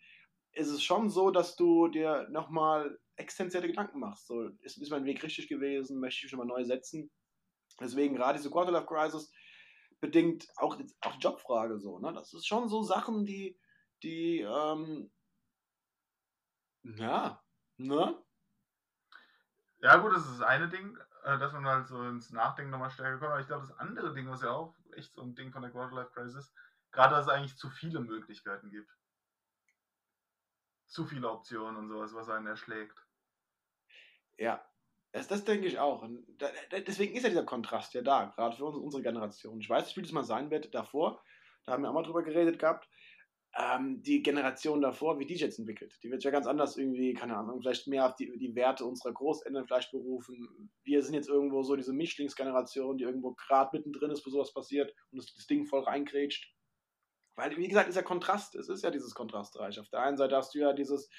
ist 0.53 0.69
es 0.69 0.81
schon 0.81 1.09
so, 1.09 1.29
dass 1.29 1.57
du 1.57 1.89
dir 1.89 2.29
nochmal 2.29 2.97
existenzielle 3.17 3.67
Gedanken 3.67 3.99
machst. 3.99 4.27
So, 4.27 4.47
ist, 4.61 4.77
ist 4.77 4.91
mein 4.91 5.03
Weg 5.03 5.21
richtig 5.23 5.49
gewesen? 5.49 5.99
Möchte 5.99 6.19
ich 6.19 6.23
mich 6.23 6.31
nochmal 6.31 6.47
neu 6.47 6.63
setzen? 6.63 7.11
Deswegen 7.79 8.15
gerade 8.15 8.37
diese 8.37 8.49
Quarterlife 8.49 8.87
Crisis 8.87 9.31
bedingt 9.99 10.47
auch, 10.57 10.77
auch 11.01 11.15
Jobfrage 11.19 11.79
so. 11.79 11.99
Ne? 11.99 12.13
Das 12.13 12.33
ist 12.33 12.47
schon 12.47 12.69
so 12.69 12.83
Sachen, 12.83 13.25
die, 13.25 13.59
die 14.03 14.41
ähm, 14.41 15.11
ja, 16.83 17.43
ne? 17.77 18.23
Ja, 19.79 19.97
gut, 19.97 20.13
das 20.13 20.25
ist 20.25 20.39
das 20.39 20.47
eine 20.47 20.69
Ding, 20.69 20.97
äh, 21.23 21.37
dass 21.37 21.53
man 21.53 21.65
halt 21.65 21.87
so 21.87 22.01
ins 22.03 22.31
Nachdenken 22.31 22.71
nochmal 22.71 22.89
stärker 22.89 23.19
kommt. 23.19 23.31
Aber 23.31 23.41
ich 23.41 23.47
glaube, 23.47 23.67
das 23.67 23.77
andere 23.77 24.13
Ding, 24.13 24.29
was 24.29 24.41
ja 24.41 24.51
auch 24.51 24.75
echt 24.93 25.13
so 25.13 25.21
ein 25.21 25.35
Ding 25.35 25.51
von 25.51 25.61
der 25.61 25.71
Quarterlife 25.71 26.11
Crisis 26.11 26.47
ist, 26.47 26.55
gerade 26.91 27.15
dass 27.15 27.25
es 27.25 27.31
eigentlich 27.31 27.57
zu 27.57 27.69
viele 27.69 27.99
Möglichkeiten 27.99 28.69
gibt. 28.71 28.91
Zu 30.87 31.05
viele 31.05 31.29
Optionen 31.29 31.75
und 31.75 31.89
sowas, 31.89 32.13
was 32.13 32.29
einen 32.29 32.47
erschlägt. 32.47 33.05
Ja, 34.37 34.65
das, 35.17 35.27
das 35.27 35.43
denke 35.43 35.67
ich 35.67 35.79
auch. 35.79 36.03
Und 36.03 36.25
da, 36.37 36.49
deswegen 36.85 37.15
ist 37.15 37.23
ja 37.23 37.29
dieser 37.29 37.45
Kontrast 37.45 37.93
ja 37.93 38.01
da, 38.01 38.25
gerade 38.35 38.55
für 38.55 38.65
uns, 38.65 38.77
unsere 38.77 39.03
Generation. 39.03 39.59
Ich 39.59 39.69
weiß 39.69 39.85
nicht, 39.85 39.97
wie 39.97 40.01
das 40.01 40.11
mal 40.11 40.23
sein 40.23 40.49
wird 40.51 40.73
davor. 40.73 41.21
Da 41.65 41.73
haben 41.73 41.83
wir 41.83 41.89
auch 41.89 41.93
mal 41.93 42.03
drüber 42.03 42.23
geredet 42.23 42.59
gehabt. 42.59 42.87
Ähm, 43.57 44.03
die 44.03 44.21
Generation 44.21 44.81
davor, 44.81 45.19
wie 45.19 45.25
die 45.25 45.33
sich 45.33 45.41
jetzt 45.41 45.57
entwickelt. 45.59 45.97
Die 46.03 46.11
wird 46.11 46.23
ja 46.23 46.31
ganz 46.31 46.45
anders 46.45 46.77
irgendwie, 46.77 47.13
keine 47.13 47.35
Ahnung, 47.35 47.59
vielleicht 47.61 47.87
mehr 47.87 48.05
auf 48.05 48.15
die, 48.15 48.37
die 48.37 48.55
Werte 48.55 48.85
unserer 48.85 49.13
Großeltern 49.13 49.65
vielleicht 49.65 49.91
berufen. 49.91 50.69
Wir 50.83 51.01
sind 51.01 51.15
jetzt 51.15 51.29
irgendwo 51.29 51.63
so 51.63 51.75
diese 51.75 51.93
Mischlingsgeneration, 51.93 52.97
die 52.97 53.05
irgendwo 53.05 53.33
gerade 53.33 53.75
mittendrin 53.75 54.11
ist, 54.11 54.25
wo 54.25 54.29
sowas 54.29 54.53
passiert 54.53 54.93
und 55.11 55.17
das, 55.17 55.33
das 55.33 55.47
Ding 55.47 55.65
voll 55.65 55.83
reingrätscht. 55.83 56.53
Weil, 57.35 57.55
wie 57.57 57.67
gesagt, 57.67 57.87
ist 57.87 57.95
ja 57.95 58.01
Kontrast. 58.01 58.55
Es 58.55 58.67
ist 58.67 58.83
ja 58.83 58.91
dieses 58.91 59.13
Kontrastreich. 59.13 59.79
Auf 59.79 59.89
der 59.89 60.01
einen 60.01 60.17
Seite 60.17 60.35
hast 60.35 60.55
du 60.55 60.59
ja 60.59 60.73
dieses, 60.73 61.09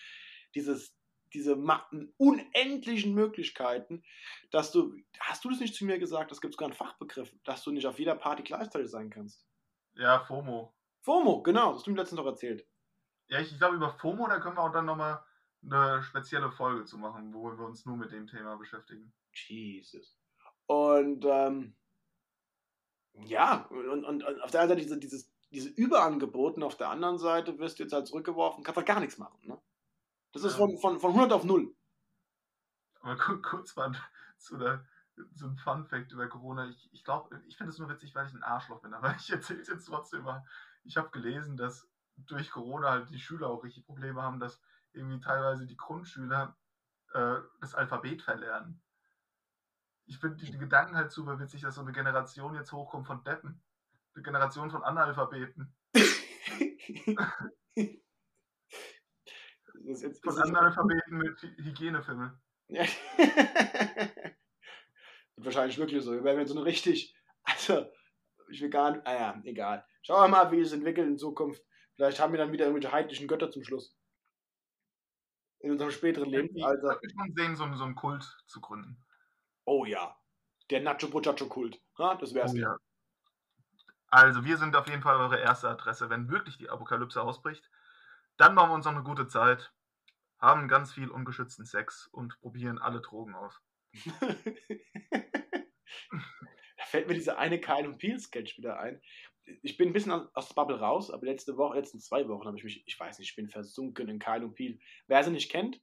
dieses, 0.55 0.98
diese 1.35 1.57
unendlichen 2.17 3.15
Möglichkeiten, 3.15 4.03
dass 4.51 4.73
du, 4.73 4.95
hast 5.21 5.45
du 5.45 5.51
das 5.51 5.61
nicht 5.61 5.75
zu 5.75 5.85
mir 5.85 5.99
gesagt, 5.99 6.33
es 6.33 6.41
gibt 6.41 6.55
sogar 6.55 6.69
einen 6.69 6.77
Fachbegriff, 6.77 7.35
dass 7.45 7.63
du 7.63 7.71
nicht 7.71 7.87
auf 7.87 7.99
jeder 7.99 8.15
Party 8.15 8.43
gleichzeitig 8.43 8.91
sein 8.91 9.11
kannst. 9.11 9.47
Ja, 9.95 10.21
FOMO. 10.21 10.75
FOMO, 11.03 11.43
genau, 11.43 11.69
das 11.69 11.79
hast 11.79 11.87
du 11.87 11.91
mir 11.91 11.99
letztens 11.99 12.19
noch 12.19 12.27
erzählt. 12.27 12.67
Ja, 13.29 13.41
ich, 13.41 13.53
ich 13.53 13.59
glaube, 13.59 13.77
über 13.77 13.91
FOMO, 13.91 14.27
da 14.29 14.41
können 14.41 14.57
wir 14.57 14.63
auch 14.63 14.73
dann 14.73 14.87
nochmal 14.87 15.23
eine 15.63 16.03
spezielle 16.03 16.51
Folge 16.51 16.85
zu 16.85 16.99
machen, 16.99 17.35
wo 17.35 17.51
wir 17.51 17.67
uns 17.67 17.85
nur 17.85 17.97
mit 17.97 18.13
dem 18.13 18.27
Thema 18.27 18.57
beschäftigen. 18.57 19.13
Jesus. 19.33 20.19
Und 20.67 21.25
ähm, 21.25 21.75
ja, 23.25 23.67
und, 23.71 24.05
und, 24.05 24.23
und 24.25 24.43
auf 24.43 24.51
der 24.51 24.61
einen 24.61 24.69
Seite 24.69 24.81
diese, 24.81 24.99
dieses, 24.99 25.33
diese 25.51 25.71
Überangeboten, 25.71 26.63
auf 26.63 26.77
der 26.77 26.91
anderen 26.91 27.19
Seite 27.19 27.59
wirst 27.59 27.79
du 27.79 27.83
jetzt 27.83 27.93
halt 27.93 28.07
zurückgeworfen, 28.07 28.63
kannst 28.63 28.77
halt 28.77 28.87
gar 28.87 29.01
nichts 29.01 29.19
machen. 29.19 29.39
Ne? 29.47 29.61
Das 30.33 30.45
ist 30.45 30.55
von, 30.55 30.79
von, 30.79 31.01
von 31.01 31.11
100 31.11 31.33
auf 31.33 31.45
0. 31.45 31.75
Aber 33.01 33.17
ku- 33.17 33.43
kurz 33.43 33.75
mal 33.77 33.93
zu 34.39 34.57
der, 34.59 34.85
so 35.35 35.47
ein 35.47 35.57
Fun 35.57 35.87
Fact 35.87 36.13
über 36.13 36.29
Corona. 36.29 36.69
Ich, 36.69 36.93
ich 36.93 37.05
glaube, 37.05 37.41
ich 37.47 37.57
finde 37.57 37.73
es 37.73 37.79
nur 37.79 37.89
witzig, 37.89 38.15
weil 38.15 38.27
ich 38.27 38.35
ein 38.35 38.43
Arschloch 38.43 38.81
bin, 38.81 38.95
aber 38.95 39.15
ich 39.17 39.31
erzähle 39.31 39.61
es 39.61 39.69
jetzt 39.69 39.87
trotzdem 39.87 40.23
mal. 40.23 40.45
Ich 40.85 40.97
habe 40.97 41.11
gelesen, 41.11 41.57
dass 41.57 41.89
durch 42.17 42.51
Corona 42.51 42.91
halt 42.91 43.11
die 43.11 43.21
Schüler 43.21 43.49
auch 43.49 43.63
richtig 43.63 43.87
Probleme 43.87 44.23
haben, 44.23 44.41
dass 44.41 44.61
irgendwie 44.93 45.21
teilweise 45.21 45.67
die 45.67 45.77
Grundschüler 45.77 46.57
äh, 47.13 47.37
das 47.61 47.75
Alphabet 47.75 48.23
verlernen. 48.23 48.83
Ich 50.07 50.19
finde 50.19 50.37
die, 50.37 50.51
die 50.51 50.59
Gedanken 50.59 50.97
halt 50.97 51.13
super 51.13 51.39
witzig, 51.39 51.63
dass 51.63 51.75
so 51.75 51.83
eine 51.83 51.93
Generation 51.93 52.55
jetzt 52.55 52.73
hochkommt 52.73 53.07
von 53.07 53.23
Deppen. 53.25 53.63
Eine 54.15 54.23
Generation 54.23 54.71
von 54.71 54.83
Analphabeten. 54.83 55.77
Das 59.89 59.97
ist 59.99 60.03
jetzt, 60.03 60.23
Von 60.25 60.37
das 60.37 60.45
ist- 60.45 60.55
Analphabeten 60.55 61.17
mit 61.19 61.39
Hy- 61.39 61.57
Hygienefilmen. 61.65 62.39
Wahrscheinlich 65.37 65.79
wirklich 65.79 66.03
so. 66.05 66.13
Wir 66.13 66.25
werden 66.25 66.41
jetzt 66.41 66.51
so 66.51 66.57
eine 66.57 66.65
richtig. 66.65 67.15
Also, 67.45 67.87
ich 68.51 68.61
will 68.61 68.71
gar 68.71 68.91
nicht. 68.91 69.07
Ah 69.07 69.15
ja, 69.15 69.41
egal. 69.45 69.87
Schauen 70.03 70.23
wir 70.25 70.29
mal, 70.29 70.51
wie 70.53 70.61
es 70.61 70.73
entwickelt 70.73 71.07
in 71.07 71.17
Zukunft. 71.19 71.63
Vielleicht 71.95 72.21
haben 72.21 72.33
wir 72.33 72.39
dann 72.39 72.53
wieder 72.53 72.67
irgendwelche 72.67 72.93
heidnischen 72.93 73.27
Götter 73.29 73.51
zum 73.51 73.65
Schluss. 73.65 73.97
In 75.61 75.71
unserem 75.73 75.91
späteren 75.91 76.27
Ich 76.27 76.33
Lebensalter. 76.33 76.83
würde 77.01 77.09
schon 77.11 77.35
sehen, 77.35 77.57
so, 77.57 77.65
einen- 77.65 77.77
so 77.77 77.85
einen 77.85 77.95
Kult 77.95 78.25
zu 78.47 78.61
gründen. 78.61 79.03
Oh 79.65 79.85
ja. 79.85 80.15
Der 80.71 80.81
Nacho 80.83 81.09
Pochacho 81.09 81.47
Kult. 81.47 81.81
Ja, 81.99 82.15
das 82.17 82.35
wär's. 82.35 82.53
Oh 82.53 82.57
ja. 82.57 82.77
Also, 84.09 84.45
wir 84.45 84.57
sind 84.57 84.77
auf 84.77 84.87
jeden 84.87 85.03
Fall 85.03 85.17
eure 85.17 85.39
erste 85.41 85.69
Adresse. 85.69 86.11
Wenn 86.11 86.29
wirklich 86.31 86.59
die 86.59 86.69
Apokalypse 86.71 87.21
ausbricht, 87.23 87.69
dann 88.37 88.55
machen 88.55 88.71
wir 88.71 88.75
uns 88.75 88.85
noch 88.85 88.93
eine 88.95 89.03
gute 89.03 89.27
Zeit, 89.27 89.73
haben 90.39 90.69
ganz 90.69 90.93
viel 90.93 91.11
ungeschützten 91.11 91.65
Sex 91.65 92.07
und 92.09 92.39
probieren 92.41 92.79
alle 92.79 93.01
Drogen 93.01 93.35
aus. 93.35 93.61
da 96.77 96.85
fällt 96.85 97.09
mir 97.09 97.15
dieser 97.15 97.39
eine 97.39 97.61
Kyle 97.61 97.89
und 97.89 97.99
Peel 97.99 98.19
Sketch 98.21 98.57
wieder 98.59 98.79
ein. 98.79 99.01
Ich 99.63 99.77
bin 99.77 99.89
ein 99.89 99.93
bisschen 99.93 100.13
aus 100.13 100.49
der 100.49 100.55
Bubble 100.55 100.79
raus, 100.79 101.11
aber 101.11 101.27
letzte 101.27 101.57
Woche, 101.57 101.79
letzten 101.79 102.01
zwei 102.01 102.29
Wochen 102.29 102.47
habe 102.47 102.59
ich 102.59 102.65
mich, 102.65 102.87
ich 102.87 103.01
weiß 103.01 103.19
nicht, 103.19 103.31
ich 103.31 103.37
bin 103.37 103.49
versunken 103.49 104.09
in 104.09 104.19
Kyle 104.19 104.45
und 104.45 104.55
Peel. 104.55 104.79
Wer 105.07 105.25
sie 105.25 105.31
nicht 105.31 105.51
kennt, 105.51 105.81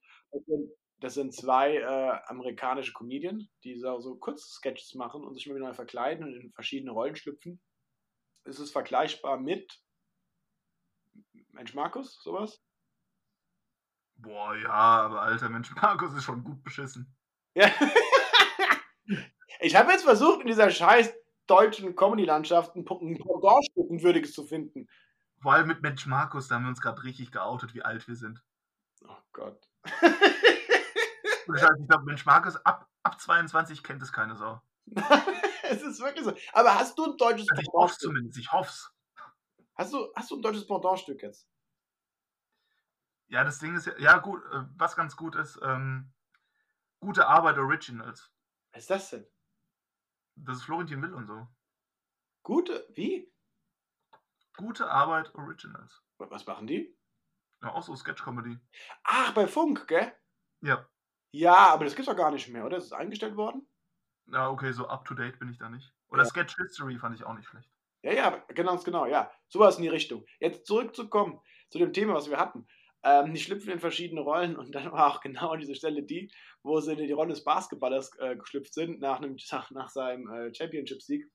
das 1.00 1.16
sind, 1.16 1.34
zwei 1.34 1.78
äh, 1.78 2.20
amerikanische 2.28 2.94
Comedian, 2.94 3.50
die 3.64 3.76
so, 3.78 4.00
so 4.00 4.16
Kurzsketches 4.16 4.94
machen 4.94 5.24
und 5.24 5.36
sich 5.36 5.48
neu 5.48 5.74
verkleiden 5.74 6.26
und 6.26 6.34
in 6.36 6.54
verschiedene 6.54 6.92
Rollen 6.92 7.16
schlüpfen. 7.16 7.60
Es 8.44 8.60
ist 8.60 8.72
vergleichbar 8.72 9.40
mit 9.40 9.82
Mensch 11.52 11.74
Markus, 11.74 12.22
sowas? 12.22 12.65
Boah, 14.18 14.56
ja, 14.56 14.70
aber 14.70 15.22
alter 15.22 15.50
Mensch, 15.50 15.74
Markus 15.76 16.14
ist 16.14 16.24
schon 16.24 16.44
gut 16.44 16.64
beschissen. 16.64 17.14
Ja. 17.54 17.70
ich 19.60 19.76
habe 19.76 19.92
jetzt 19.92 20.04
versucht, 20.04 20.42
in 20.42 20.48
dieser 20.48 20.70
scheiß 20.70 21.14
deutschen 21.48 21.96
Comedy-Landschaft 21.96 22.76
ein 22.76 22.86
Pendantstück, 22.86 23.86
würdiges 23.90 24.34
zu 24.34 24.44
finden. 24.44 24.88
Vor 25.42 25.54
allem 25.54 25.68
mit 25.68 25.82
Mensch 25.82 26.06
Markus, 26.08 26.48
da 26.48 26.56
haben 26.56 26.64
wir 26.64 26.70
uns 26.70 26.82
gerade 26.82 27.04
richtig 27.04 27.32
geoutet, 27.32 27.76
wie 27.76 27.84
alt 27.84 28.08
wir 28.08 28.16
sind. 28.16 28.42
Oh 29.08 29.18
Gott. 29.32 29.70
ich 29.86 31.88
glaube, 31.88 32.06
Mensch 32.06 32.26
Markus 32.26 32.56
ab, 32.66 32.90
ab 33.04 33.22
22 33.22 33.84
kennt 33.84 34.02
es 34.02 34.12
keine 34.12 34.36
Sau. 34.36 34.60
es 35.64 35.84
ist 35.84 36.02
wirklich 36.02 36.26
so. 36.26 36.34
Aber 36.54 36.74
hast 36.74 36.98
du 36.98 37.06
ein 37.06 37.18
deutsches 37.18 37.48
also 37.50 37.62
ich 37.62 37.70
hoffe 37.74 37.96
zumindest, 38.00 38.40
ich 38.40 38.52
hoffe 38.52 38.72
Hast 39.76 39.92
du, 39.92 40.08
hast 40.16 40.32
du 40.32 40.38
ein 40.38 40.42
deutsches 40.42 40.66
Pendantstück 40.66 41.22
jetzt? 41.22 41.46
Ja, 43.28 43.44
das 43.44 43.60
Ding 43.60 43.76
ist 43.76 43.88
ja, 43.88 43.98
ja 43.98 44.18
gut, 44.18 44.44
äh, 44.52 44.64
was 44.78 44.96
ganz 44.96 45.16
gut 45.16 45.36
ist, 45.36 45.60
ähm, 45.64 46.14
gute 47.00 47.28
Arbeit 47.28 47.58
Originals. 47.58 48.32
Was 48.72 48.82
ist 48.82 48.90
das 48.90 49.10
denn? 49.10 49.28
Das 50.36 50.58
ist 50.58 50.64
Florentin 50.64 51.02
Will 51.02 51.14
und 51.14 51.28
so. 51.28 51.48
Gute, 52.44 52.88
wie? 52.94 53.34
Gute 54.58 54.90
Arbeit 54.90 55.34
Originals. 55.36 56.04
Was 56.18 56.46
machen 56.46 56.68
die? 56.68 56.98
Ja, 57.62 57.74
auch 57.74 57.84
so 57.84 57.96
Sketch-Comedy. 57.96 58.60
Ach, 59.04 59.34
bei 59.34 59.48
Funk, 59.48 59.88
gell? 59.88 60.14
Ja. 60.62 60.88
Ja, 61.32 61.70
aber 61.70 61.86
das 61.86 61.96
gibt's 61.96 62.10
doch 62.10 62.16
gar 62.16 62.32
nicht 62.32 62.48
mehr, 62.50 62.66
oder? 62.66 62.78
Das 62.78 62.86
ist 62.86 62.94
eingestellt 62.94 63.36
worden? 63.36 63.68
Ja, 64.28 64.50
okay, 64.50 64.72
so 64.72 64.88
up 64.88 65.06
to 65.06 65.14
date 65.14 65.40
bin 65.40 65.50
ich 65.50 65.58
da 65.58 65.70
nicht. 65.70 65.94
Oder 66.08 66.24
ja. 66.24 66.30
Sketch 66.30 66.56
History 66.58 66.98
fand 66.98 67.16
ich 67.16 67.24
auch 67.24 67.34
nicht 67.34 67.48
schlecht. 67.48 67.70
Ja, 68.04 68.14
ja, 68.14 68.44
genau, 68.50 68.78
genau, 68.78 69.06
ja. 69.06 69.32
Sowas 69.48 69.78
in 69.78 69.84
die 69.84 69.90
Richtung. 69.90 70.26
Jetzt 70.40 70.66
zurückzukommen 70.66 71.42
zu 71.70 71.80
dem 71.80 71.92
Thema, 71.92 72.14
was 72.14 72.30
wir 72.30 72.38
hatten. 72.38 72.68
Ähm, 73.08 73.34
die 73.34 73.40
schlüpfen 73.40 73.72
in 73.72 73.80
verschiedene 73.80 74.22
Rollen 74.22 74.56
und 74.56 74.74
dann 74.74 74.92
war 74.92 75.16
auch 75.16 75.22
genau 75.22 75.52
an 75.52 75.60
dieser 75.60 75.76
Stelle 75.76 76.02
die, 76.02 76.32
wo 76.64 76.80
sie 76.80 76.94
in 76.94 76.98
die 76.98 77.12
Rolle 77.12 77.30
des 77.30 77.44
Basketballers 77.44 78.12
äh, 78.18 78.36
geschlüpft 78.36 78.74
sind, 78.74 79.00
nach, 79.00 79.22
einem, 79.22 79.38
nach 79.70 79.90
seinem 79.90 80.28
äh, 80.28 80.54
Championship-Sieg 80.54 81.26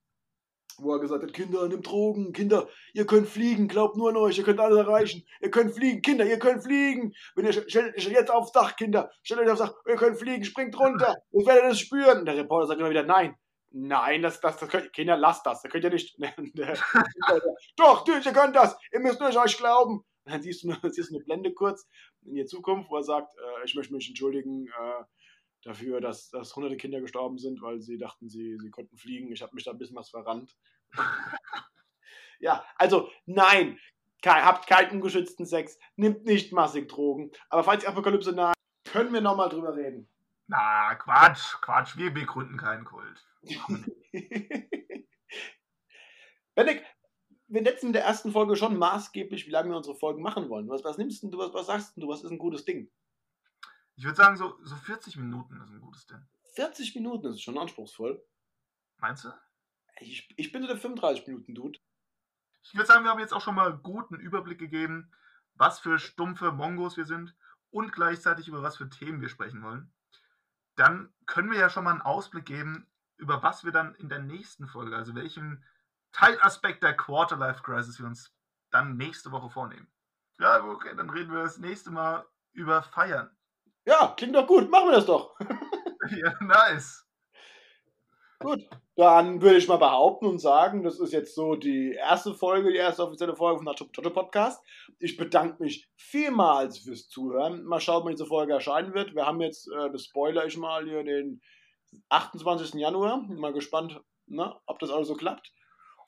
wo 0.83 0.95
er 0.95 1.01
gesagt 1.01 1.23
hat, 1.23 1.33
Kinder, 1.33 1.69
nimmt 1.69 1.87
Drogen, 1.87 2.33
Kinder, 2.33 2.69
ihr 2.95 3.07
könnt 3.07 3.29
fliegen, 3.29 3.69
glaubt 3.69 3.97
nur 3.97 4.11
an 4.11 4.17
euch, 4.17 4.39
ihr 4.39 4.45
könnt 4.45 4.61
alles 4.61 4.79
erreichen, 4.79 5.25
ihr 5.41 5.51
könnt 5.51 5.75
fliegen, 5.75 6.03
Kinder, 6.03 6.25
ihr 6.25 6.39
könnt 6.39 6.63
fliegen, 6.63 7.13
wenn 7.35 7.47
ihr 7.47 7.53
stellt 7.53 7.97
euch 7.97 8.09
jetzt 8.09 8.31
aufs 8.31 8.53
Dach, 8.53 8.77
Kinder, 8.77 9.11
stellt 9.23 9.41
euch 9.41 9.51
aufs 9.51 9.61
Dach, 9.61 9.75
ihr 9.87 9.97
könnt 9.97 10.19
fliegen, 10.19 10.45
springt 10.45 10.79
runter, 10.79 11.17
ich 11.33 11.47
werde 11.47 11.69
das 11.69 11.81
spüren. 11.81 12.21
Und 12.21 12.27
der 12.27 12.37
Reporter 12.37 12.69
sagt 12.69 12.81
immer 12.81 12.91
wieder, 12.91 13.03
nein, 13.03 13.35
nein, 13.71 14.23
das, 14.23 14.41
das, 14.41 14.59
das 14.59 14.69
könnt, 14.69 14.93
Kinder, 14.93 15.17
lasst 15.17 15.47
das, 15.47 15.63
das 15.63 15.71
könnt 15.71 15.85
ihr 15.85 15.91
nicht. 15.91 16.17
Doch, 17.77 18.07
natürlich, 18.07 18.27
ihr 18.27 18.33
könnt 18.33 18.57
das, 18.57 18.77
ihr 18.93 19.01
müsst 19.01 19.21
nur 19.21 19.37
euch 19.37 19.57
glauben. 19.57 20.05
Dann 20.35 20.43
siehst 20.43 20.63
du, 20.65 20.71
eine, 20.71 20.79
siehst 20.93 21.11
du 21.11 21.17
eine 21.17 21.25
Blende 21.25 21.53
kurz 21.53 21.89
in 22.23 22.35
die 22.35 22.45
Zukunft, 22.47 22.91
wo 22.91 22.97
er 22.97 23.03
sagt, 23.03 23.35
äh, 23.37 23.65
ich 23.65 23.75
möchte 23.75 23.93
mich 23.93 24.09
entschuldigen, 24.09 24.69
äh, 24.69 25.05
dafür, 25.63 26.01
dass, 26.01 26.31
dass 26.31 26.57
hunderte 26.57 26.77
Kinder 26.77 27.01
gestorben 27.01 27.39
sind, 27.39 27.61
weil 27.63 27.81
sie 27.81 27.99
dachten, 27.99 28.29
sie, 28.29 28.57
sie 28.59 28.71
konnten 28.71 28.97
fliegen. 28.97 29.33
Ich 29.33 29.43
habe 29.43 29.55
mich 29.55 29.65
da 29.65 29.73
ein 29.73 29.79
bisschen 29.79 29.97
was 29.97 30.11
verrannt. 30.11 30.57
ja, 32.41 32.65
also 32.77 33.11
nein, 33.27 33.79
kein, 34.23 34.45
habt 34.45 34.67
keinen 34.67 34.93
ungeschützten 34.93 35.47
Sex, 35.47 35.79
nimmt 35.97 36.25
nicht 36.25 36.53
massig 36.53 36.89
Drogen. 36.89 37.31
Aber 37.49 37.65
falls 37.65 37.83
die 37.83 37.89
Apokalypse 37.89 38.33
nahe, 38.33 38.55
können 38.85 39.13
wir 39.13 39.21
nochmal 39.21 39.49
drüber 39.49 39.77
reden. 39.77 40.09
Na, 40.47 40.95
Quatsch, 40.97 41.61
Quatsch, 41.61 41.97
wir 41.97 42.13
begründen 42.13 42.57
keinen 42.57 42.85
Kult. 42.85 43.25
Benedikt, 46.55 46.85
wir 47.51 47.65
setzen 47.65 47.89
in 47.89 47.93
der 47.93 48.05
ersten 48.05 48.31
Folge 48.31 48.55
schon 48.55 48.79
maßgeblich, 48.79 49.47
wie 49.47 49.51
lange 49.51 49.71
wir 49.71 49.77
unsere 49.77 49.97
Folgen 49.97 50.23
machen 50.23 50.49
wollen. 50.49 50.69
Was, 50.69 50.85
was 50.85 50.99
nimmst 50.99 51.23
du, 51.25 51.37
was, 51.37 51.53
was 51.53 51.67
sagst 51.67 51.97
du, 51.97 52.09
was 52.09 52.23
ist 52.23 52.31
ein 52.31 52.39
gutes 52.39 52.65
Ding? 52.65 52.91
Ich 53.97 54.05
würde 54.05 54.17
sagen, 54.17 54.37
so, 54.37 54.57
so 54.63 54.77
40 54.77 55.17
Minuten 55.17 55.61
ist 55.61 55.71
ein 55.71 55.81
gutes 55.81 56.07
Ding. 56.07 56.25
40 56.55 56.95
Minuten 56.95 57.27
ist 57.27 57.43
schon 57.43 57.59
anspruchsvoll. 57.59 58.25
Meinst 58.99 59.25
du? 59.25 59.33
Ich, 59.99 60.33
ich 60.37 60.53
bin 60.53 60.63
so 60.63 60.69
der 60.69 60.77
35 60.77 61.27
Minuten 61.27 61.55
Dude. 61.55 61.79
Ich 62.63 62.75
würde 62.75 62.87
sagen, 62.87 63.05
wir 63.05 63.11
haben 63.11 63.19
jetzt 63.19 63.35
auch 63.35 63.41
schon 63.41 63.57
mal 63.57 63.77
guten 63.77 64.15
Überblick 64.15 64.59
gegeben, 64.59 65.13
was 65.55 65.81
für 65.81 65.99
stumpfe 65.99 66.53
Mongos 66.53 66.97
wir 66.97 67.05
sind 67.05 67.35
und 67.71 67.93
gleichzeitig 67.93 68.47
über 68.49 68.63
was 68.63 68.77
für 68.77 68.89
Themen 68.89 69.21
wir 69.21 69.29
sprechen 69.29 69.63
wollen. 69.63 69.93
Dann 70.77 71.13
können 71.27 71.51
wir 71.51 71.59
ja 71.59 71.69
schon 71.69 71.85
mal 71.85 71.91
einen 71.91 72.01
Ausblick 72.01 72.47
geben, 72.47 72.87
über 73.17 73.43
was 73.43 73.65
wir 73.65 73.73
dann 73.73 73.95
in 73.97 74.09
der 74.09 74.21
nächsten 74.21 74.67
Folge, 74.67 74.97
also 74.97 75.15
welchen 75.15 75.65
Teilaspekt 76.13 76.83
der 76.83 76.97
Quarterlife 76.97 77.63
Crisis 77.63 77.99
wir 77.99 78.07
uns 78.07 78.33
dann 78.71 78.97
nächste 78.97 79.33
Woche 79.33 79.51
vornehmen. 79.51 79.89
Ja, 80.39 80.65
okay, 80.65 80.95
dann 80.97 81.11
reden 81.11 81.33
wir 81.33 81.43
das 81.43 81.59
nächste 81.59 81.91
Mal 81.91 82.25
über 82.53 82.83
Feiern. 82.83 83.31
Ja, 83.85 84.15
klingt 84.17 84.35
doch 84.35 84.47
gut. 84.47 84.71
Machen 84.71 84.89
wir 84.89 84.97
das 84.97 85.07
doch. 85.07 85.37
ja, 86.17 86.35
nice. 86.41 87.07
Gut, 88.39 88.67
dann 88.97 89.43
würde 89.43 89.59
ich 89.59 89.69
mal 89.69 89.77
behaupten 89.77 90.25
und 90.25 90.39
sagen, 90.39 90.83
das 90.83 90.99
ist 90.99 91.13
jetzt 91.13 91.35
so 91.35 91.57
die 91.57 91.93
erste 91.93 92.33
Folge, 92.33 92.71
die 92.71 92.79
erste 92.79 93.03
offizielle 93.03 93.37
Folge 93.37 93.59
vom 93.59 93.67
Nacho 93.67 93.85
Podcast. 93.85 94.65
Ich 94.99 95.19
bedanke 95.19 95.63
mich 95.63 95.91
vielmals 95.97 96.79
fürs 96.79 97.09
Zuhören. 97.09 97.65
Mal 97.65 97.81
schauen, 97.81 98.05
wann 98.05 98.13
diese 98.13 98.25
Folge 98.25 98.55
erscheinen 98.55 98.95
wird. 98.95 99.15
Wir 99.15 99.27
haben 99.27 99.43
jetzt, 99.43 99.71
äh, 99.71 99.91
das 99.91 100.05
spoiler 100.05 100.47
ich 100.47 100.57
mal, 100.57 100.85
hier 100.85 101.05
den 101.05 101.43
28. 102.09 102.81
Januar. 102.81 103.27
Bin 103.29 103.39
mal 103.39 103.53
gespannt, 103.53 104.01
ne, 104.27 104.59
ob 104.65 104.79
das 104.79 104.91
alles 104.91 105.09
so 105.09 105.17
klappt. 105.17 105.53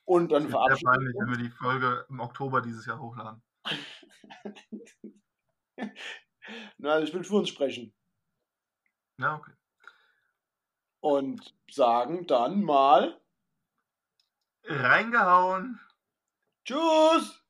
Und 0.04 0.32
dann 0.32 0.48
verabschieden 0.48 0.92
wir 0.92 1.14
uns. 1.14 1.20
wenn 1.20 1.30
wir 1.30 1.44
die 1.44 1.50
Folge 1.50 2.06
im 2.08 2.20
Oktober 2.20 2.60
dieses 2.60 2.86
Jahr 2.86 2.98
hochladen. 2.98 3.42
Na, 6.78 7.00
ich 7.00 7.14
will 7.14 7.24
für 7.24 7.36
uns 7.36 7.48
sprechen. 7.48 7.94
Ja, 9.18 9.36
okay. 9.36 9.52
Und 11.00 11.54
sagen 11.70 12.26
dann 12.26 12.62
mal. 12.62 13.20
Reingehauen. 14.64 15.80
Tschüss! 16.64 17.41